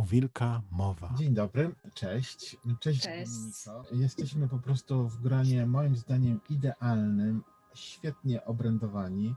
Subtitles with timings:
[0.00, 1.14] u wilka mowa.
[1.18, 2.56] Dzień dobry, cześć.
[2.80, 3.32] Cześć, Cześć.
[3.32, 3.82] Dominiko.
[3.92, 7.42] Jesteśmy po prostu w gronie moim zdaniem idealnym,
[7.74, 9.34] świetnie obrędowani.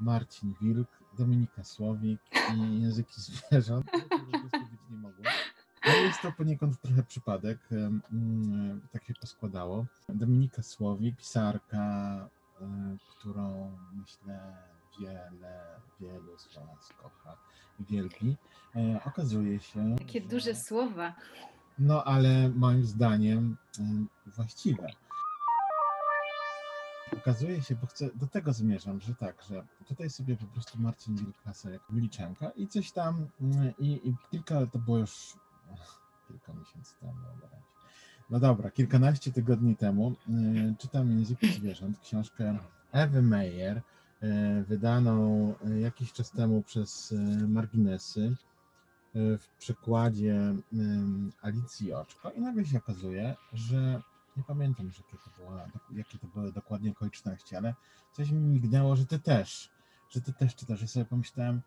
[0.00, 0.88] Marcin Wilk,
[1.18, 2.20] Dominika Słowik
[2.54, 3.86] i języki zwierząt.
[4.90, 5.24] nie mogło.
[5.86, 9.86] Jest to poniekąd trochę przypadek, mm, tak się poskładało.
[10.08, 12.28] Dominika Słowik, pisarka,
[12.60, 14.56] e, którą myślę
[15.00, 17.36] wiele, wielu z Was kocha
[17.80, 18.36] i wielbi.
[18.76, 21.14] E, Okazuje się, Takie że- duże słowa.
[21.78, 23.56] no, ale moim zdaniem
[24.26, 24.86] y, właściwe.
[27.16, 31.16] Okazuje się, bo chcę, do tego zmierzam, że tak, że tutaj sobie po prostu Marcin
[31.16, 35.34] Wilkasa jak Wilczanka i coś tam, y, i, i kilka, to było już
[35.72, 37.12] ach, kilka miesięcy temu,
[38.30, 42.58] no dobra, kilkanaście tygodni temu y, czytam Języki Zwierząt, książkę
[42.92, 43.82] Ewy Meyer, y,
[44.66, 48.36] wydaną y, jakiś czas temu przez y, Marginesy
[49.14, 50.54] w przykładzie
[51.42, 54.02] Alicji Oczko i nagle się okazuje, że
[54.36, 57.74] nie pamiętam już jakie to, była, jakie to były dokładnie okoliczności, ale
[58.12, 59.70] coś mi mignęło, że ty też,
[60.10, 60.82] że ty też czytasz.
[60.82, 61.62] I sobie pomyślałem,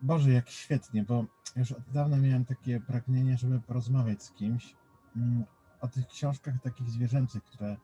[0.00, 1.24] Boże, jak świetnie, bo
[1.56, 4.76] już od dawna miałem takie pragnienie, żeby porozmawiać z kimś
[5.16, 5.44] mm,
[5.80, 7.76] o tych książkach takich zwierzęcych, które,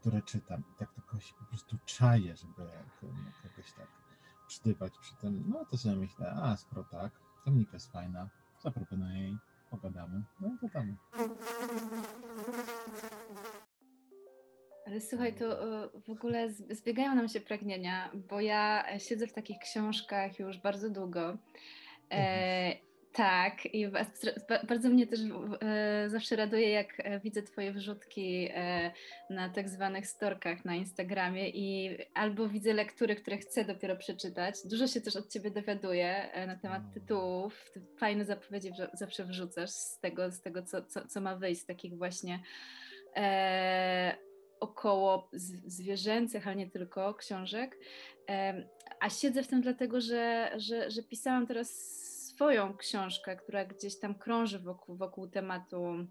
[0.00, 0.62] które czytam.
[0.74, 2.54] I tak tylko się po prostu czaję, żeby
[3.00, 3.06] ko-
[3.42, 3.86] kogoś tak
[4.48, 5.44] przydybać przy tym.
[5.48, 7.12] No to sobie myślę, a skoro tak,
[7.46, 8.28] Dominika jest fajna,
[8.62, 9.36] zaproponuję jej,
[9.70, 10.96] pogadamy, no i gadamy.
[14.86, 15.44] Ale słuchaj, to
[15.84, 20.58] e, w ogóle zbiegają nam się pragnienia, bo ja e, siedzę w takich książkach już
[20.58, 21.38] bardzo długo.
[22.10, 24.06] E, tak, i ba-
[24.48, 25.20] ba- bardzo mnie też
[25.62, 28.92] e, zawsze raduje, jak e, widzę Twoje wrzutki e,
[29.30, 34.54] na tak zwanych storkach na Instagramie i albo widzę lektury, które chcę dopiero przeczytać.
[34.64, 36.92] Dużo się też od Ciebie dowiaduję e, na temat Mm.
[36.92, 37.70] tytułów.
[37.74, 41.66] Ty Fajne zapowiedzi zawsze wrzucasz z tego, z tego co, co, co ma wyjść, z
[41.66, 42.40] takich właśnie
[43.16, 44.16] e,
[44.60, 45.30] około
[45.66, 47.78] zwierzęcych, ale nie tylko, książek.
[48.26, 48.64] Em,
[49.00, 51.99] A siedzę w tym dlatego, że, że, że pisałam teraz
[52.40, 56.06] swoją książkę, która gdzieś tam krąży wokół, wokół tematu,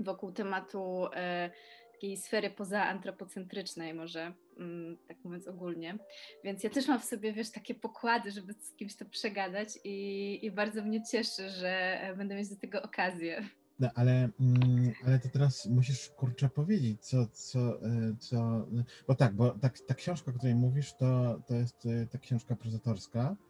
[0.00, 1.50] wokół tematu e,
[1.92, 5.98] takiej sfery pozaantropocentrycznej może, mm, tak mówiąc ogólnie.
[6.44, 10.38] Więc ja też mam w sobie, wiesz, takie pokłady, żeby z kimś to przegadać i,
[10.42, 13.44] i bardzo mnie cieszy, że e, będę mieć do tego okazję.
[13.78, 18.66] No, ale, mm, ale to teraz musisz kurczę powiedzieć, co, co, y, co,
[19.08, 22.56] bo tak, bo tak, ta książka, o której mówisz, to, to jest y, ta książka
[22.56, 23.47] prozatorska, y,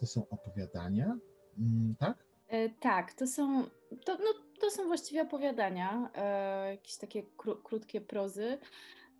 [0.00, 1.18] to są opowiadania,
[1.58, 2.24] mm, tak?
[2.48, 3.62] E, tak, to są,
[4.04, 8.58] to, no, to są właściwie opowiadania, e, jakieś takie kró, krótkie prozy.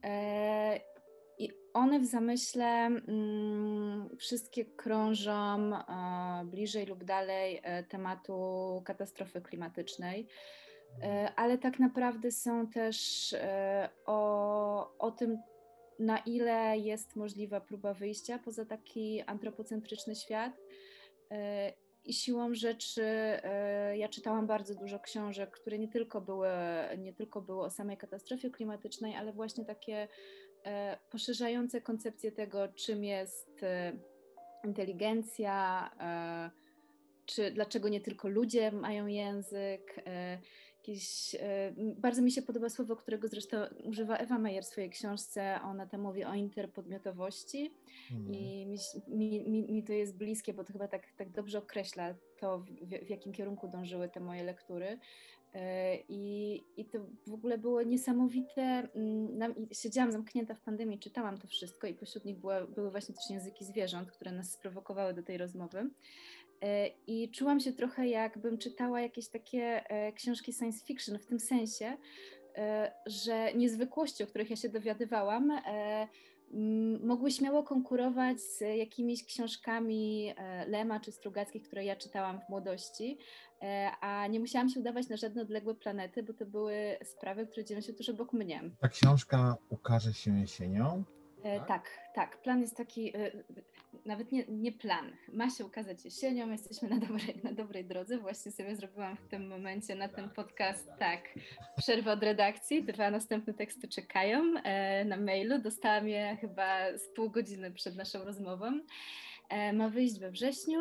[0.04, 0.80] E,
[1.38, 10.28] I one w zamyśle mm, wszystkie krążą e, bliżej lub dalej e, tematu katastrofy klimatycznej.
[11.02, 15.38] E, ale tak naprawdę są też e, o, o tym,
[15.98, 20.52] na ile jest możliwa próba wyjścia poza taki antropocentryczny świat.
[21.30, 21.72] E,
[22.04, 26.48] I siłą rzeczy e, ja czytałam bardzo dużo książek, które nie tylko były,
[26.98, 30.08] nie tylko były o samej katastrofie klimatycznej, ale właśnie takie
[30.64, 33.64] e, poszerzające koncepcję tego, czym jest
[34.64, 35.90] inteligencja,
[37.26, 40.00] czy dlaczego nie tylko ludzie mają język.
[40.88, 45.60] Jakieś, e, bardzo mi się podoba słowo, którego zresztą używa Ewa Meyer w swojej książce.
[45.62, 47.74] Ona tam mówi o interpodmiotowości
[48.12, 48.34] Mhm.
[48.34, 48.66] i
[49.08, 52.64] mi, mi, mi, to jest bliskie, bo to chyba tak, tak dobrze określa to, w,
[53.06, 54.98] w jakim kierunku dążyły te moje lektury.
[55.54, 58.88] E, I, I to w ogóle było niesamowite.
[59.72, 63.64] siedziałam zamknięta w pandemii, czytałam to wszystko i pośród nich były, były właśnie też języki
[63.64, 65.90] zwierząt, które nas sprowokowały do tej rozmowy.
[66.62, 71.40] E, I czułam się trochę jakbym czytała jakieś takie e, książki science fiction w tym
[71.40, 71.96] sensie,
[72.56, 75.52] e, że niezwykłości, o których ja się dowiadywałam,
[77.02, 80.34] mogły śmiało konkurować z jakimiś książkami
[80.66, 83.18] Lema czy Strugackich, które ja czytałam w młodości,
[84.00, 87.80] a nie musiałam się udawać na żadne odległe planety, bo to były sprawy, które dzieją
[87.80, 88.70] się tuż obok mnie.
[88.80, 91.04] Ta książka ukaże się jesienią.
[91.58, 91.68] Tak?
[91.68, 92.42] Tak, tak.
[92.42, 93.30] Plan jest taki, e,
[94.04, 95.12] nawet nie, nie plan.
[95.32, 98.18] Ma się ukazać jesienią, jesteśmy na dobrej, na dobrej drodze.
[98.18, 101.20] Właśnie sobie zrobiłam w tym momencie na ten podcast, tak,
[101.76, 102.84] przerwę od redakcji.
[102.84, 105.58] Dwa następne teksty czekają e, na mailu.
[105.58, 108.80] Dostałam je chyba z pół godziny przed naszą rozmową.
[109.72, 110.78] Ma wyjść we wrześniu.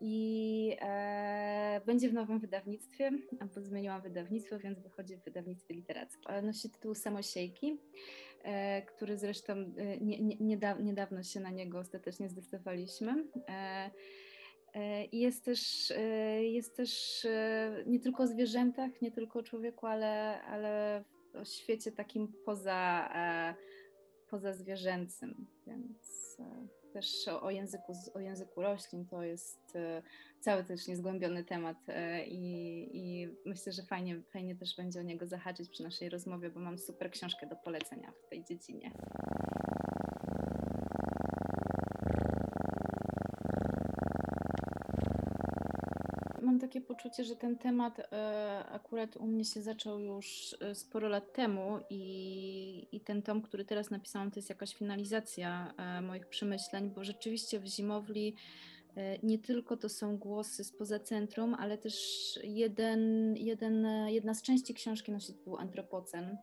[0.00, 0.76] I
[1.86, 3.10] będzie w nowym wydawnictwie,
[3.40, 6.22] albo zmieniłam wydawnictwo, więc wychodzi w wydawnictwie literackim.
[6.42, 7.80] Nosi tytuł Samosiejki,
[8.86, 13.28] który zresztą e, nie, nie, niedaw- niedawno się na niego ostatecznie zdecydowaliśmy.
[13.48, 13.90] E,
[15.12, 15.92] jest też,
[16.40, 17.26] jest też
[17.86, 21.04] nie tylko o zwierzętach, nie tylko o człowieku, ale, ale
[21.34, 23.12] o świecie takim poza,
[24.28, 26.36] poza zwierzęcym, więc
[26.92, 29.78] też o, języku, o języku roślin to jest
[30.40, 31.76] cały też niezgłębiony temat
[32.26, 36.60] i, i myślę, że fajnie, fajnie też będzie o niego zahaczyć przy naszej rozmowie, bo
[36.60, 38.92] mam super książkę do polecenia w tej dziedzinie.
[46.52, 51.08] mam takie poczucie, że ten temat e, akurat u mnie się zaczął już e, sporo
[51.08, 56.26] lat temu i, i ten tom, który teraz napisałam, to jest jakaś finalizacja e, moich
[56.26, 58.34] przemyśleń, bo rzeczywiście w Zimowli
[59.22, 61.94] nie tylko to są głosy spoza centrum, ale też
[62.44, 66.38] jeden, jeden, jedna z części książki nosi tytuł Antropocen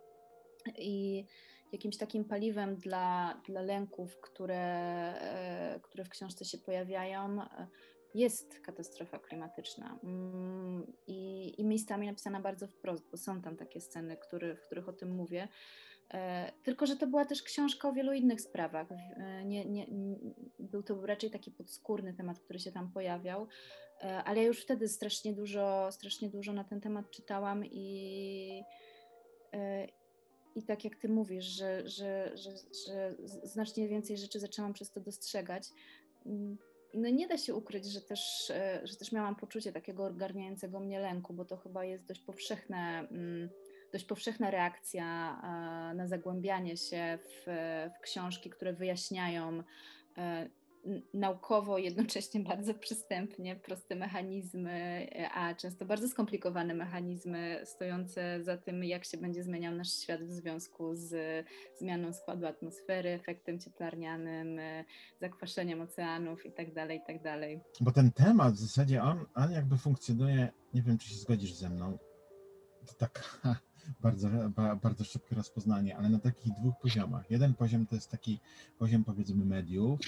[0.78, 1.25] i
[1.72, 5.14] jakimś takim paliwem dla, dla lęków, które,
[5.82, 7.40] które w książce się pojawiają,
[8.14, 14.18] jest katastrofa klimatyczna mm, i, i miejscami napisana bardzo wprost, bo są tam takie sceny,
[14.18, 15.48] który, w których o tym mówię.
[16.14, 18.92] E, tylko, że to była też książka o wielu innych sprawach.
[18.92, 19.88] E, nie, nie,
[20.60, 23.48] był to raczej taki podskórny temat, który się tam pojawiał,
[24.02, 28.64] e, ale ja już wtedy strasznie dużo, strasznie dużo na ten temat czytałam i,
[30.56, 32.52] i tak jak ty mówisz, że, że, że,
[32.86, 35.68] że znacznie więcej rzeczy zaczęłam przez to dostrzegać
[36.26, 36.58] mm,
[36.94, 41.00] no nie da się ukryć, że też, e, że też miałam poczucie takiego ogarniającego mnie
[41.00, 43.50] lęku, bo to chyba jest dość powszechne, mm,
[43.94, 45.06] dość powszechna reakcja
[45.91, 47.44] e, na zagłębianie się w,
[47.97, 49.63] w książki, które wyjaśniają
[50.18, 50.50] e,
[51.14, 59.06] naukowo, jednocześnie bardzo przystępnie, proste mechanizmy, a często bardzo skomplikowane mechanizmy stojące za tym, jak
[59.06, 61.46] się będzie zmieniał nasz świat w związku z
[61.80, 64.60] zmianą składu atmosfery, efektem cieplarnianym,
[65.22, 67.24] zakwaszeniem oceanów itd., tak itd.
[67.24, 67.42] Tak
[67.82, 71.70] Bo ten temat w zasadzie, on, on jakby funkcjonuje, nie wiem, czy się zgodzisz ze
[71.70, 71.98] mną,
[72.86, 73.42] to tak
[74.02, 74.30] bardzo,
[74.82, 77.32] bardzo szybkie rozpoznanie, ale na takich dwóch poziomach.
[77.32, 78.40] Jeden poziom to jest taki
[78.78, 80.00] poziom powiedzmy mediów,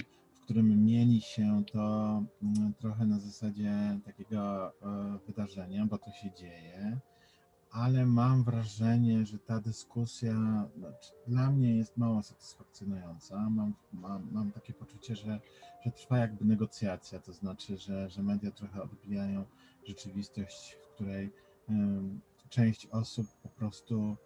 [0.43, 6.99] którym mieli się to mm, trochę na zasadzie takiego e, wydarzenia, bo to się dzieje,
[7.71, 10.33] ale mam wrażenie, że ta dyskusja
[10.77, 13.49] znaczy, dla mnie jest mało satysfakcjonująca.
[13.49, 15.39] Mam, mam, mam takie poczucie, że,
[15.85, 19.45] że trwa jakby negocjacja, to znaczy, że, że media trochę odbijają
[19.88, 21.31] rzeczywistość, w której
[21.69, 24.17] um, część osób po prostu,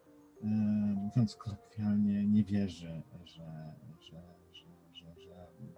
[0.42, 4.35] um, mówiąc kolokwialnie, nie wierzy, że, że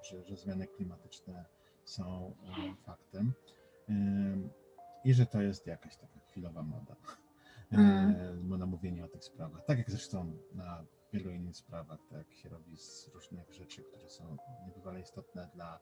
[0.09, 1.45] że, że zmiany klimatyczne
[1.86, 3.33] są e, faktem
[5.04, 6.95] i że to jest jakaś taka chwilowa moda.
[7.71, 8.57] Mm.
[8.57, 9.65] na mówienie o tych sprawach.
[9.65, 14.38] Tak jak zresztą na wielu innych sprawach, tak się robi z różnych rzeczy, które są
[14.65, 15.80] niebywale istotne dla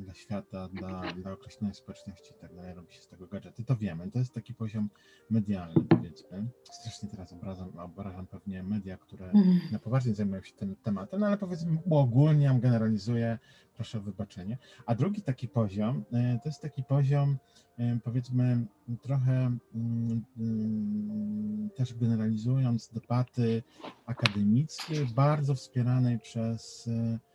[0.00, 3.64] dla świata, dla, dla określonej społeczności i tak dalej, robi się z tego gadżety.
[3.64, 4.90] To wiemy, to jest taki poziom
[5.30, 6.48] medialny, powiedzmy.
[6.62, 9.60] Strasznie teraz obrażam, obrażam pewnie media, które mhm.
[9.72, 13.38] na poważnie zajmują się tym tematem, no ale powiedzmy uogólniam, generalizuję,
[13.74, 14.58] proszę o wybaczenie.
[14.86, 17.38] A drugi taki poziom, e, to jest taki poziom,
[17.78, 18.66] e, powiedzmy,
[19.02, 19.32] trochę
[19.74, 23.62] mm, mm, też generalizując debaty
[24.06, 27.27] akademickiej, bardzo wspieranej przez E,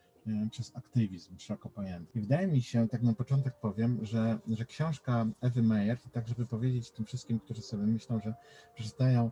[0.52, 2.20] przez aktywizm szeroko pojęty.
[2.20, 6.28] I wydaje mi się, tak na początek powiem, że, że książka Ewy Meyer, to tak
[6.28, 8.34] żeby powiedzieć tym wszystkim, którzy sobie myślą, że
[8.76, 9.32] przeczytają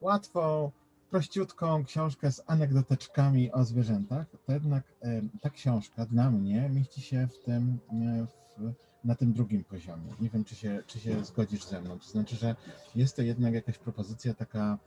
[0.00, 0.70] łatwą,
[1.10, 7.28] prościutką książkę z anegdoteczkami o zwierzętach, to jednak e, ta książka dla mnie mieści się
[7.28, 8.72] w tym, e, w,
[9.04, 10.12] na tym drugim poziomie.
[10.20, 11.98] Nie wiem, czy się, czy się zgodzisz ze mną.
[11.98, 12.56] To znaczy, że
[12.94, 14.78] jest to jednak jakaś propozycja taka,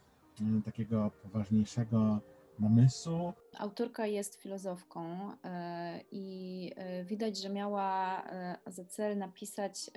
[0.65, 2.19] takiego poważniejszego
[2.59, 3.33] namysłu.
[3.57, 9.91] Autorka jest filozofką e, i e, widać, że miała e, za cel napisać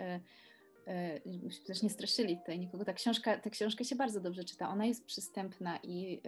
[1.27, 2.85] żebyśmy też nie straszyli tutaj nikogo.
[2.85, 4.69] Ta książka, ta książka się bardzo dobrze czyta.
[4.69, 6.21] Ona jest przystępna i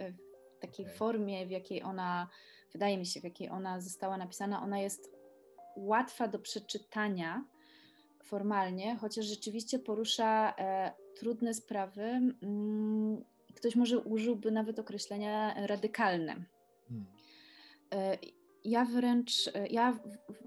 [0.57, 0.97] w takiej okay.
[0.97, 2.29] formie, w jakiej ona,
[2.73, 5.11] wydaje mi się, w jakiej ona została napisana, ona jest
[5.75, 7.45] łatwa do przeczytania
[8.23, 10.53] formalnie, chociaż rzeczywiście porusza
[11.19, 12.03] trudne sprawy.
[12.41, 13.23] Mm,
[13.57, 16.35] ktoś może użyłby nawet określenia radykalne.
[16.89, 17.05] Hmm.
[17.93, 18.17] E,
[18.63, 19.99] ja wręcz, e, ja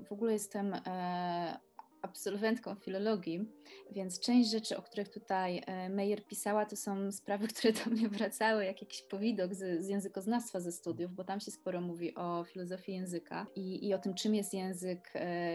[0.08, 1.60] w ogóle jestem e,
[2.02, 3.48] absolwentką filologii,
[3.90, 8.64] więc część rzeczy, o których tutaj Meyer pisała, to są sprawy, które do mnie wracały,
[8.64, 12.92] jak jakiś powidok z, z językoznawstwa ze studiów, bo tam się sporo mówi o filozofii
[12.92, 15.12] języka i, i o tym, czym jest język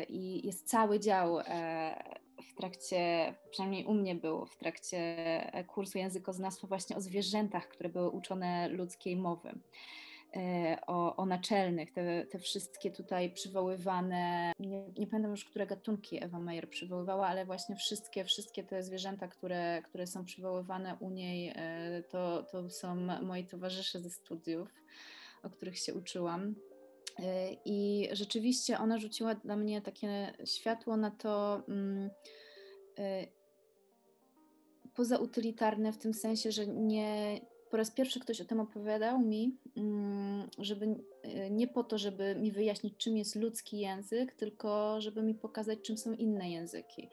[0.10, 1.38] i jest cały dział
[2.52, 4.98] w trakcie, przynajmniej u mnie było, w trakcie
[5.54, 9.60] e, kursu językoznawstwa właśnie o zwierzętach, które były uczone ludzkiej mowy.
[10.36, 16.24] e, o, o naczelnych, te, te wszystkie tutaj przywoływane, nie, nie pamiętam już, które gatunki
[16.24, 21.54] Ewa Meyer przywoływała, ale właśnie wszystkie, wszystkie te zwierzęta, które, które są przywoływane u niej,
[21.56, 24.70] e, to, to są moi towarzysze ze studiów,
[25.44, 26.56] o których się uczyłam.
[27.20, 32.10] E, I rzeczywiście ona rzuciła dla mnie takie światło na to, mm,
[34.96, 37.42] pozautylitarne w tym sensie, że nie,
[37.72, 42.36] po raz pierwszy ktoś o tym opowiadał mi, mm, żeby e, nie po to, żeby
[42.36, 47.10] mi wyjaśnić, czym jest ludzki język, tylko żeby mi pokazać, czym są inne języki.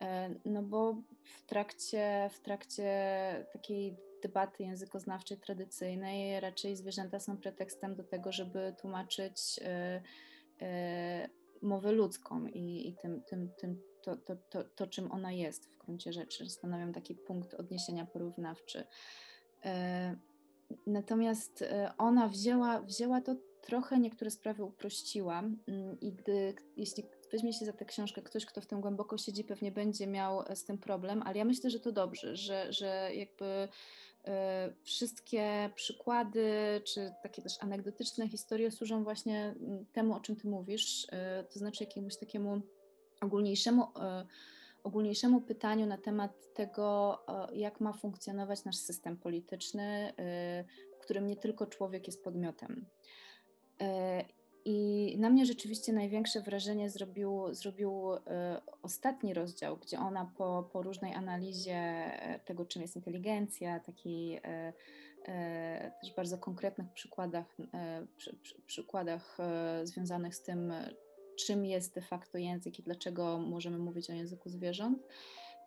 [0.00, 7.94] E, no bo w trakcie, w trakcie takiej debaty językoznawczej tradycyjnej raczej zwierzęta są pretekstem
[7.94, 11.28] do tego, żeby tłumaczyć e,
[11.62, 15.78] mowę ludzką i, i tym, tym, tym to, to, to, to, czym ona jest w
[15.78, 16.50] gruncie rzeczy.
[16.50, 18.84] Stanowią taki punkt odniesienia porównawczy.
[19.64, 20.16] E,
[20.86, 27.52] natomiast e, ona wzięła, wzięła to trochę, niektóre sprawy uprościła mm, i gdy, jeśli weźmie
[27.52, 30.78] się za tę książkę ktoś, kto w tym głęboko siedzi, pewnie będzie miał z tym
[30.78, 33.68] problem, ale ja myślę, że to dobrze, że, że jakby
[34.24, 36.50] e, wszystkie przykłady,
[36.84, 41.06] czy takie też anegdotyczne historie służą właśnie mm, temu, o czym ty mówisz,
[41.52, 42.60] to znaczy jakiemuś takiemu
[43.20, 43.86] ogólniejszemu
[44.86, 47.18] ogólniejszemu pytaniu na temat tego,
[47.52, 52.86] jak ma funkcjonować nasz system polityczny, y, w którym nie tylko człowiek jest podmiotem.
[54.68, 58.20] I na mnie rzeczywiście największe wrażenie zrobił, zrobił y,
[58.82, 62.10] ostatni rozdział, gdzie ona po, po różnej analizie
[62.44, 64.40] tego, czym jest inteligencja, takiej
[66.00, 67.56] też bardzo konkretnych przykładach,
[68.16, 69.38] przy, przy, przykładach
[69.84, 70.72] związanych z tym,
[71.36, 75.02] czym jest de facto język i dlaczego możemy mówić o języku zwierząt.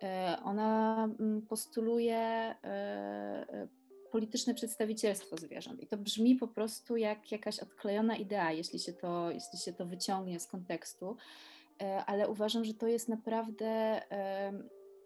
[0.03, 3.67] E, ona mm, postuluje e, e,
[4.09, 5.81] polityczne przedstawicielstwo zwierząt.
[5.81, 9.85] I to brzmi po prostu jak jakaś odklejona idea, jeśli się to, jeśli się to
[9.85, 11.17] wyciągnie z kontekstu,
[12.05, 14.01] ale uważam, że to jest naprawdę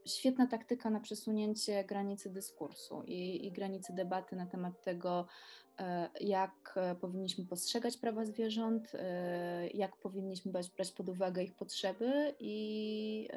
[0.05, 5.27] świetna taktyka na przesunięcie granicy dyskursu i, i granicy debaty na temat tego,
[5.79, 12.36] E, jak e, powinniśmy postrzegać prawa zwierząt, e, jak powinniśmy brać, pod uwagę ich potrzeby
[12.39, 13.29] i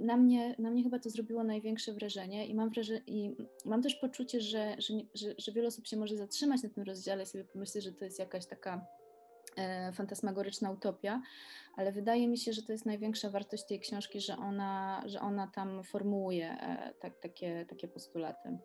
[0.00, 3.94] na mnie, na mnie chyba to zrobiło największe wrażenie i mam, wrażenie, i mam też
[3.94, 7.44] poczucie, że, że, że, że wiele osób się może zatrzymać na tym rozdziale i sobie
[7.44, 8.86] pomyśleć, że to jest jakaś taka
[9.92, 11.22] fantasmagoryczna utopia,
[11.76, 15.46] ale wydaje mi się, że to jest największa wartość tej książki, że ona, że ona
[15.46, 16.56] tam formułuje
[17.00, 18.58] tak, takie, takie postulaty.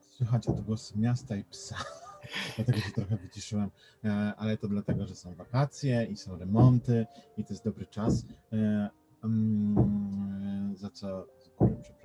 [0.00, 1.76] Słychać odgłos miasta i psa,
[2.56, 3.70] dlatego się trochę wyciszyłem,
[4.04, 8.26] e, ale to dlatego, że są wakacje i są remonty i to jest dobry czas,
[8.52, 8.90] e,
[9.24, 12.01] mm, za co z góry przepraszam.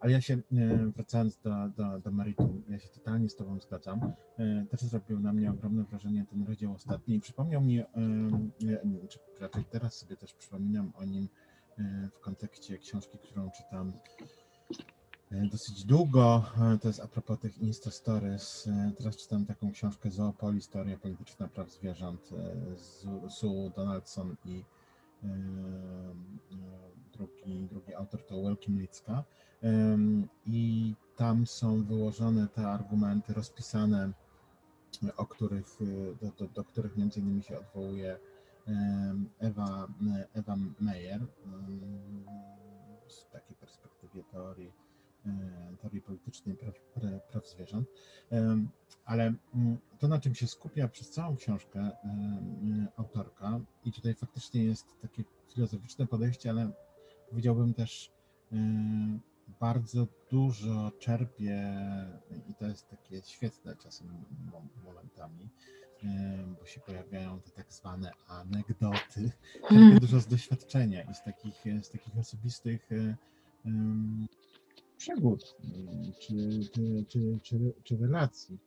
[0.00, 4.12] Ale ja się, e, wracając do, do, do meritum, ja się totalnie z Tobą zgadzam.
[4.70, 7.82] Też zrobił na mnie ogromne wrażenie ten rozdział ostatni przypomniał mi,
[9.08, 11.28] czy raczej teraz sobie też przypominam o nim
[12.12, 13.92] w kontekście książki, którą czytam
[15.32, 16.44] E, dosyć długo.
[16.58, 18.66] E, to jest a propos tych Insta Stories.
[18.66, 22.30] E, teraz czytam taką książkę Zoopolis, Historia polityczna praw zwierząt
[22.76, 24.64] z Sue Donaldson i
[27.12, 29.24] drugi, drugi autor to Welkim Licka.
[30.46, 34.12] I tam są wyłożone te argumenty rozpisane,
[35.16, 35.78] o których,
[36.20, 38.18] do, do, do których między innymi się odwołuje
[39.38, 39.88] Ewa,
[40.34, 41.26] Ewa Meyer
[43.08, 44.85] z takiej perspektywy teorii E,
[45.80, 46.74] teorii politycznej praw,
[47.30, 47.88] praw zwierząt.
[48.32, 48.66] E,
[49.04, 51.92] ale mm, to, na czym się skupia przez całą książkę e,
[52.96, 56.70] autorka, i tutaj faktycznie jest takie filozoficzne podejście, ale
[57.30, 58.12] powiedziałbym też
[59.60, 61.76] bardzo dużo czerpie,
[62.48, 64.24] i to jest takie świetne czasem
[64.84, 65.48] momentami,
[66.60, 69.30] bo się pojawiają te tak zwane anegdoty,
[69.68, 72.88] czerpie dużo z doświadczenia i z takich, z takich osobistych
[74.96, 75.56] przygód
[76.20, 76.34] czy,
[76.72, 78.58] czy, czy, czy, czy relacji.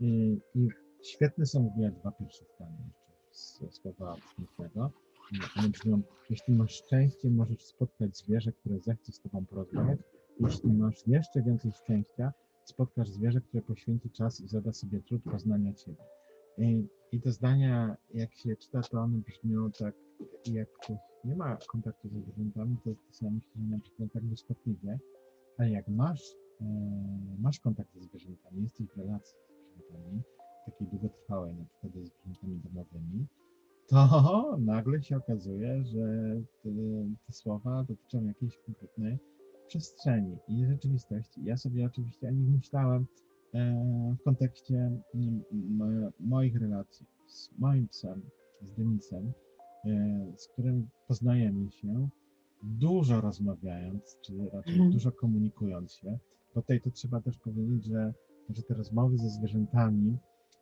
[0.00, 0.68] I, I
[1.02, 2.88] świetne są w dwa pierwsze zdania
[3.38, 4.90] jeszcze z słowa Smithiego.
[5.58, 9.98] One brzmią, jeśli masz szczęście, możesz spotkać zwierzę, które zechce z tobą porozmawiać.
[10.40, 12.32] Jeśli masz jeszcze więcej szczęścia,
[12.64, 16.04] spotkasz zwierzę, które poświęci czas i zada sobie trud poznania ciebie.
[16.58, 19.94] I, i te zdania, jak się czyta, to one brzmią tak,
[20.46, 20.68] jak
[21.24, 24.98] nie ma kontaktu ze zwierzętami, to, sobie myślę, na przykład tak błyskotliwie,
[25.58, 26.22] ale jak masz,
[26.60, 26.64] e,
[27.38, 30.22] masz kontakt ze zwierzętami, jesteś w relacji z zwierzętami,
[30.66, 33.26] takiej długotrwałej, na przykład ze zwierzętami domowymi,
[33.86, 36.70] to nagle się okazuje, że te,
[37.26, 39.18] te słowa dotyczą jakiejś konkretnej
[39.66, 41.44] przestrzeni i rzeczywistości.
[41.44, 43.06] Ja sobie oczywiście o nich myślałem,
[44.20, 44.90] w kontekście
[46.20, 48.22] moich relacji z moim psem,
[48.62, 49.32] z Denisem,
[50.36, 52.08] z którym poznajemy się,
[52.62, 54.90] dużo rozmawiając, czy raczej mhm.
[54.90, 56.18] dużo komunikując się.
[56.54, 58.12] Bo tutaj to trzeba też powiedzieć, że,
[58.48, 60.16] że te rozmowy ze zwierzętami,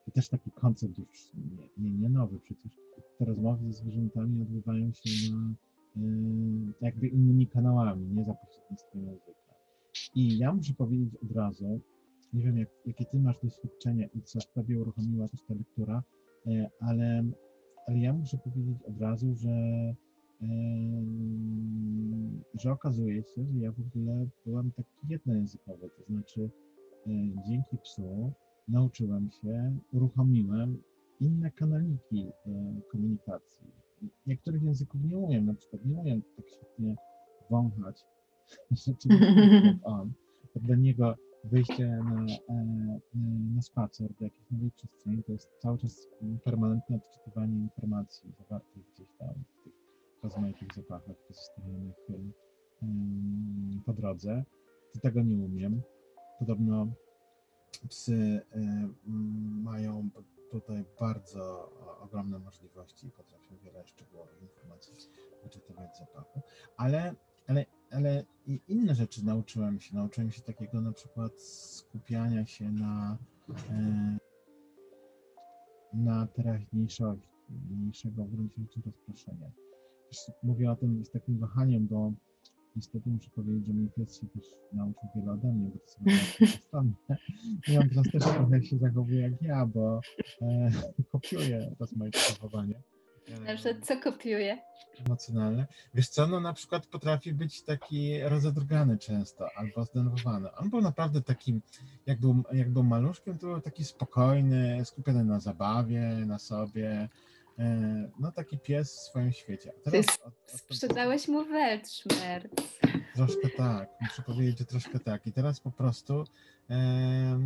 [0.04, 2.72] to też taki koncept już nie, nie, nie nowy przecież,
[3.18, 5.54] te rozmowy ze zwierzętami odbywają się na,
[6.02, 9.54] y, jakby innymi kanałami, nie za pośrednictwem języka.
[10.14, 11.80] I ja muszę powiedzieć od razu,
[12.32, 16.02] nie wiem jak, jakie ty masz doświadczenie i co w tobie uruchomiła też ta lektura,
[16.46, 17.24] y, ale,
[17.86, 19.50] ale ja muszę powiedzieć od razu, że
[22.60, 26.50] że okazuje się, że ja w ogóle byłem taki jednojęzykowy, to znaczy
[27.06, 27.10] e,
[27.48, 28.32] dzięki psu
[28.68, 30.82] nauczyłem się, uruchomiłem
[31.20, 33.66] inne kanaliki e, komunikacji.
[34.26, 36.96] Niektórych języków nie umiem, na przykład nie umiem tak świetnie
[37.50, 38.04] wąchać
[38.86, 40.12] rzeczywiście jak on.
[40.56, 41.14] Dla niego
[41.44, 42.98] wyjście na, e,
[43.54, 46.08] na spacer do jakiejś nowej przestrzeni to jest cały czas
[46.44, 49.34] permanentne odczytywanie informacji zawartych gdzieś tam
[50.26, 51.96] rozmaitych zapachach pozostawionych
[53.86, 54.44] po drodze.
[54.92, 55.82] To tego nie umiem.
[56.38, 56.86] Podobno
[57.88, 58.40] psy
[59.62, 60.10] mają
[60.50, 64.94] tutaj bardzo ogromne możliwości i potrafią wiele szczegółowych informacji
[65.42, 66.40] wyczytywać z zapachu,
[66.76, 67.14] ale,
[67.46, 69.96] ale, ale i inne rzeczy nauczyłem się.
[69.96, 73.18] Nauczyłem się takiego na przykład skupiania się na,
[75.92, 77.28] na teraźniejszości,
[77.70, 79.50] mniejszego w gruncie rzeczy rozproszenia
[80.42, 82.12] mówię o tym z takim wahaniem, bo
[82.76, 86.12] niestety muszę powiedzieć, że mój pies się też nauczył wiele ode mnie, bo to sobie.
[87.68, 90.00] I on teraz też trochę się zachowuje jak ja, bo
[90.42, 90.70] e,
[91.12, 92.82] kopiuje moje zachowanie.
[93.56, 94.58] Że co kopiuje?
[95.06, 95.66] Emocjonalne.
[95.94, 100.54] Wiesz co, no na przykład potrafi być taki rozedrgany często, albo zdenerwowany.
[100.54, 101.60] On był naprawdę takim,
[102.06, 107.08] jak był, jak był maluszkiem, to był taki spokojny, skupiony na zabawie, na sobie,
[108.18, 109.72] no taki pies w swoim świecie.
[109.84, 112.44] teraz, od, od, sprzedałeś mu Weltschmerz.
[113.14, 115.26] Troszkę tak, muszę powiedzieć, że troszkę tak.
[115.26, 116.24] I teraz po prostu
[116.70, 117.38] e, e,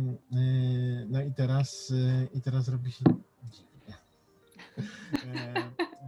[1.09, 3.05] no i teraz e, i teraz robi się
[3.43, 3.95] dziwnie.
[5.35, 5.53] E,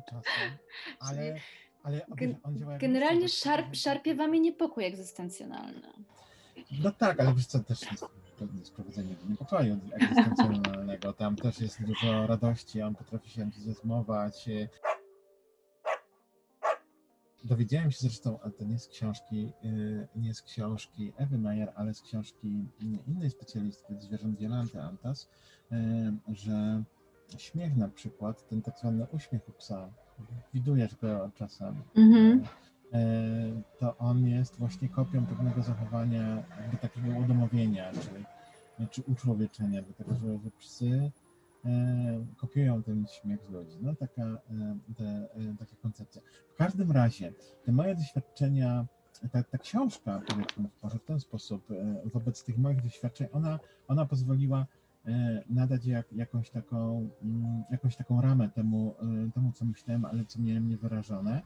[0.09, 0.57] czasem,
[0.99, 1.35] ale,
[1.83, 2.05] ale
[2.43, 5.93] on działa Generalnie szarp, szarpie wami niepokój egzystencjonalny.
[6.71, 8.05] No tak, ale wiesz co, też jest
[8.39, 11.13] pewne sprowadzenie do niepokoju egzystencjonalnego.
[11.13, 14.49] Tam też jest dużo radości, on potrafi się entuzjazmować.
[17.43, 21.93] Dowiedziałem się zresztą, ale to nie z książki, y, nie z książki Ewy Mayer, ale
[21.93, 22.65] z książki
[23.07, 25.29] innej specjalistki zwierząt Jolanty Antas,
[25.71, 25.75] y,
[26.27, 26.83] że
[27.37, 29.89] śmiech na przykład, ten tak zwany uśmiech u psa,
[30.53, 32.39] widujesz go czasem, mhm.
[32.39, 32.72] E,
[33.79, 40.39] to on jest właśnie kopią pewnego zachowania, jakby takiego udomowienia, czy, czy uczłowieczenia, dlatego że,
[40.43, 41.11] że psy
[41.65, 43.77] e, kopiują ten śmiech z ludzi.
[43.81, 44.37] No taka, e,
[44.97, 45.27] te,
[45.59, 46.21] taka koncepcja.
[46.53, 47.33] W każdym razie,
[47.65, 48.85] te moje doświadczenia,
[49.31, 50.21] ta, ta książka,
[50.83, 51.67] może w ten sposób,
[52.13, 54.65] wobec tych moich doświadczeń, ona, ona pozwoliła
[55.49, 58.95] nadać jak, jakąś, taką, mm, jakąś taką ramę temu,
[59.35, 61.41] temu, co myślałem, ale co miałem niewyrażone.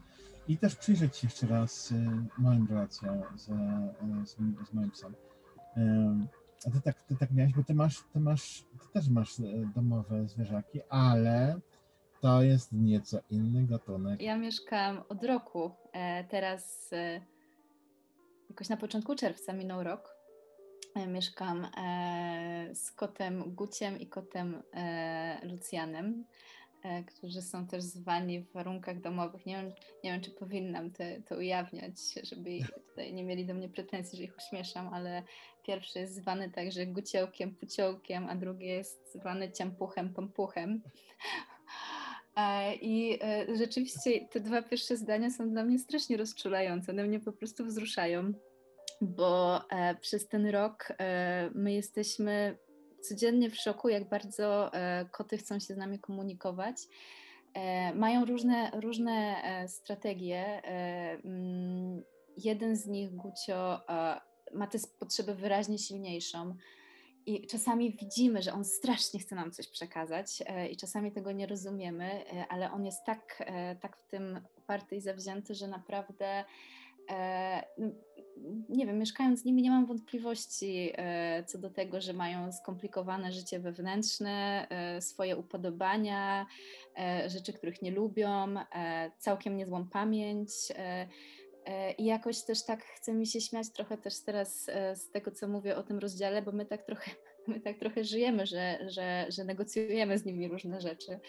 [0.47, 1.95] I też przyjrzeć się jeszcze raz y,
[2.37, 3.45] moim relacjom z,
[4.29, 4.35] z,
[4.69, 5.15] z moim psem.
[6.67, 9.35] A ty tak, ty tak miałeś, bo ty masz, ty masz, ty też masz
[9.75, 11.59] domowe zwierzaki, ale
[12.21, 14.21] to jest nieco inny gatunek.
[14.21, 15.71] Ja mieszkałam od roku.
[15.93, 17.21] E, teraz e,
[18.49, 20.16] jakoś na początku czerwca minął rok.
[20.97, 21.67] E, mieszkam
[22.73, 24.63] z kotem Guciem i kotem
[25.43, 26.25] Lucjanem.
[26.83, 29.45] E, którzy są też zwani w warunkach domowych.
[29.45, 29.71] Nie wiem,
[30.03, 32.49] nie wiem czy powinnam to, to ujawniać, żeby
[32.89, 35.23] tutaj nie mieli do mnie pretensji, że ich uśmieszam, ale
[35.65, 40.81] pierwszy jest zwany także guciołkiem, puciołkiem, a drugi jest zwany ciampuchem, pompuchem.
[42.35, 46.91] E, I e, rzeczywiście te dwa pierwsze zdania są dla mnie strasznie rozczulające.
[46.91, 48.33] One mnie po prostu wzruszają,
[49.01, 49.61] bo
[50.01, 50.93] przez ten rok
[51.53, 52.57] my jesteśmy
[53.01, 56.75] codziennie w szoku, jak bardzo e, koty chcą się z nami komunikować.
[57.53, 60.61] E, mają różne, różne e, strategie.
[61.23, 62.03] Mm,
[62.37, 63.81] jeden z nich, Gucio,
[64.53, 66.55] ma tę potrzebę wyraźnie silniejszą.
[67.25, 72.23] I czasami widzimy, że on strasznie chce nam coś przekazać, i czasami tego nie rozumiemy,
[72.49, 73.43] ale on jest tak,
[73.81, 76.45] tak w tym uparty i zawzięty, że naprawdę
[78.69, 83.31] nie wiem, mieszkając z nimi nie mam wątpliwości e, co do tego, że mają skomplikowane
[83.31, 86.45] życie wewnętrzne, e, swoje upodobania,
[86.99, 88.55] e, rzeczy, których nie lubią,
[89.17, 90.49] całkiem niezłą pamięć.
[91.97, 95.75] I jakoś też tak chce mi się śmiać trochę też teraz z tego, co mówię
[95.75, 97.11] o tym rozdziale, bo my tak trochę
[97.47, 101.19] my tak trochę żyjemy, że, że, że negocjujemy z nimi różne rzeczy.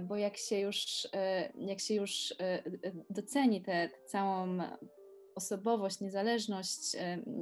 [0.00, 1.08] Bo jak się już,
[1.58, 2.34] jak się już
[3.10, 4.58] doceni tę całą
[5.36, 6.96] osobowość, niezależność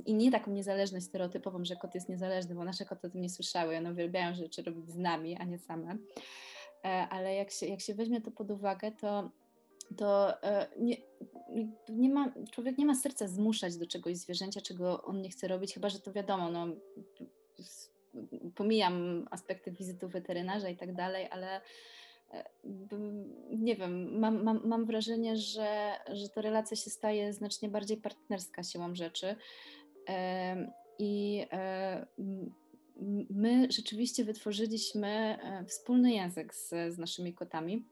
[0.07, 3.30] i nie taką niezależność stereotypową, że kot jest niezależny, bo nasze koty o tym nie
[3.30, 5.96] słyszały, one uwielbiają rzeczy robić z nami, a nie same.
[7.11, 9.30] Ale jak się, jak się weźmie to pod uwagę, to,
[9.96, 10.35] to
[10.78, 10.96] nie,
[11.88, 15.74] nie ma, człowiek nie ma serca zmuszać do czegoś zwierzęcia, czego on nie chce robić,
[15.74, 16.66] chyba że to wiadomo, no,
[18.54, 21.61] pomijam aspekty wizytu weterynarza i tak dalej, ale
[23.51, 28.62] nie wiem, mam, mam, mam wrażenie, że, że ta relacja się staje znacznie bardziej partnerska
[28.62, 29.37] siłą rzeczy.
[30.99, 31.47] I
[33.31, 37.85] my rzeczywiście wytworzyliśmy e, wspólny język z, z naszymi kotami.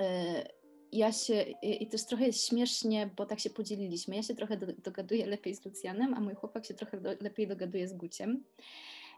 [0.00, 0.48] E,
[0.92, 4.16] ja się, i jest trochę śmiesznie, bo tak się podzieliliśmy.
[4.16, 7.46] Ja się trochę do, dogaduję lepiej z Lucjanem, a mój chłopak się trochę do, lepiej
[7.46, 8.44] dogaduje z Guciem.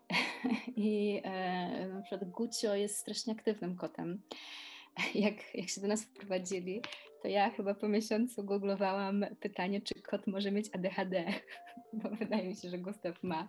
[0.77, 4.23] I e, na przykład Gucio jest strasznie aktywnym kotem.
[5.15, 6.83] Jak, jak się do nas wprowadzili,
[7.23, 11.25] to ja chyba po miesiącu googlowałam pytanie, czy kot może mieć ADHD,
[12.03, 13.49] bo wydaje mi się, że Gustaw ma.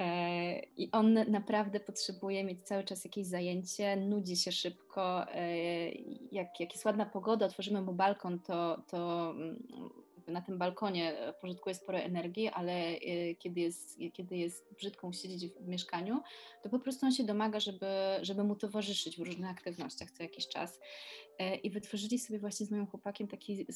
[0.00, 5.32] E, I on naprawdę potrzebuje mieć cały czas jakieś zajęcie, nudzi się szybko.
[5.32, 5.56] E,
[6.32, 9.62] jak, jak jest ładna pogoda, otworzymy mu balkon, to, to mm,
[10.28, 15.46] na tym balkonie e, pożytkuje sporo energii, ale e, kiedy jest, kiedy jest brzydko siedzieć
[15.46, 16.22] w mieszkaniu,
[16.62, 17.86] to po prostu on się domaga, żeby,
[18.22, 20.80] żeby mu towarzyszyć w różnych aktywnościach co jakiś czas.
[21.40, 23.66] E, I wytworzyli sobie właśnie z moim chłopakiem taki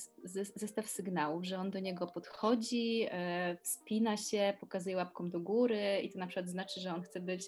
[0.55, 3.07] zestaw sygnałów, że on do niego podchodzi,
[3.63, 7.43] wspina się, pokazuje łapką do góry i to na przykład znaczy, że on chce być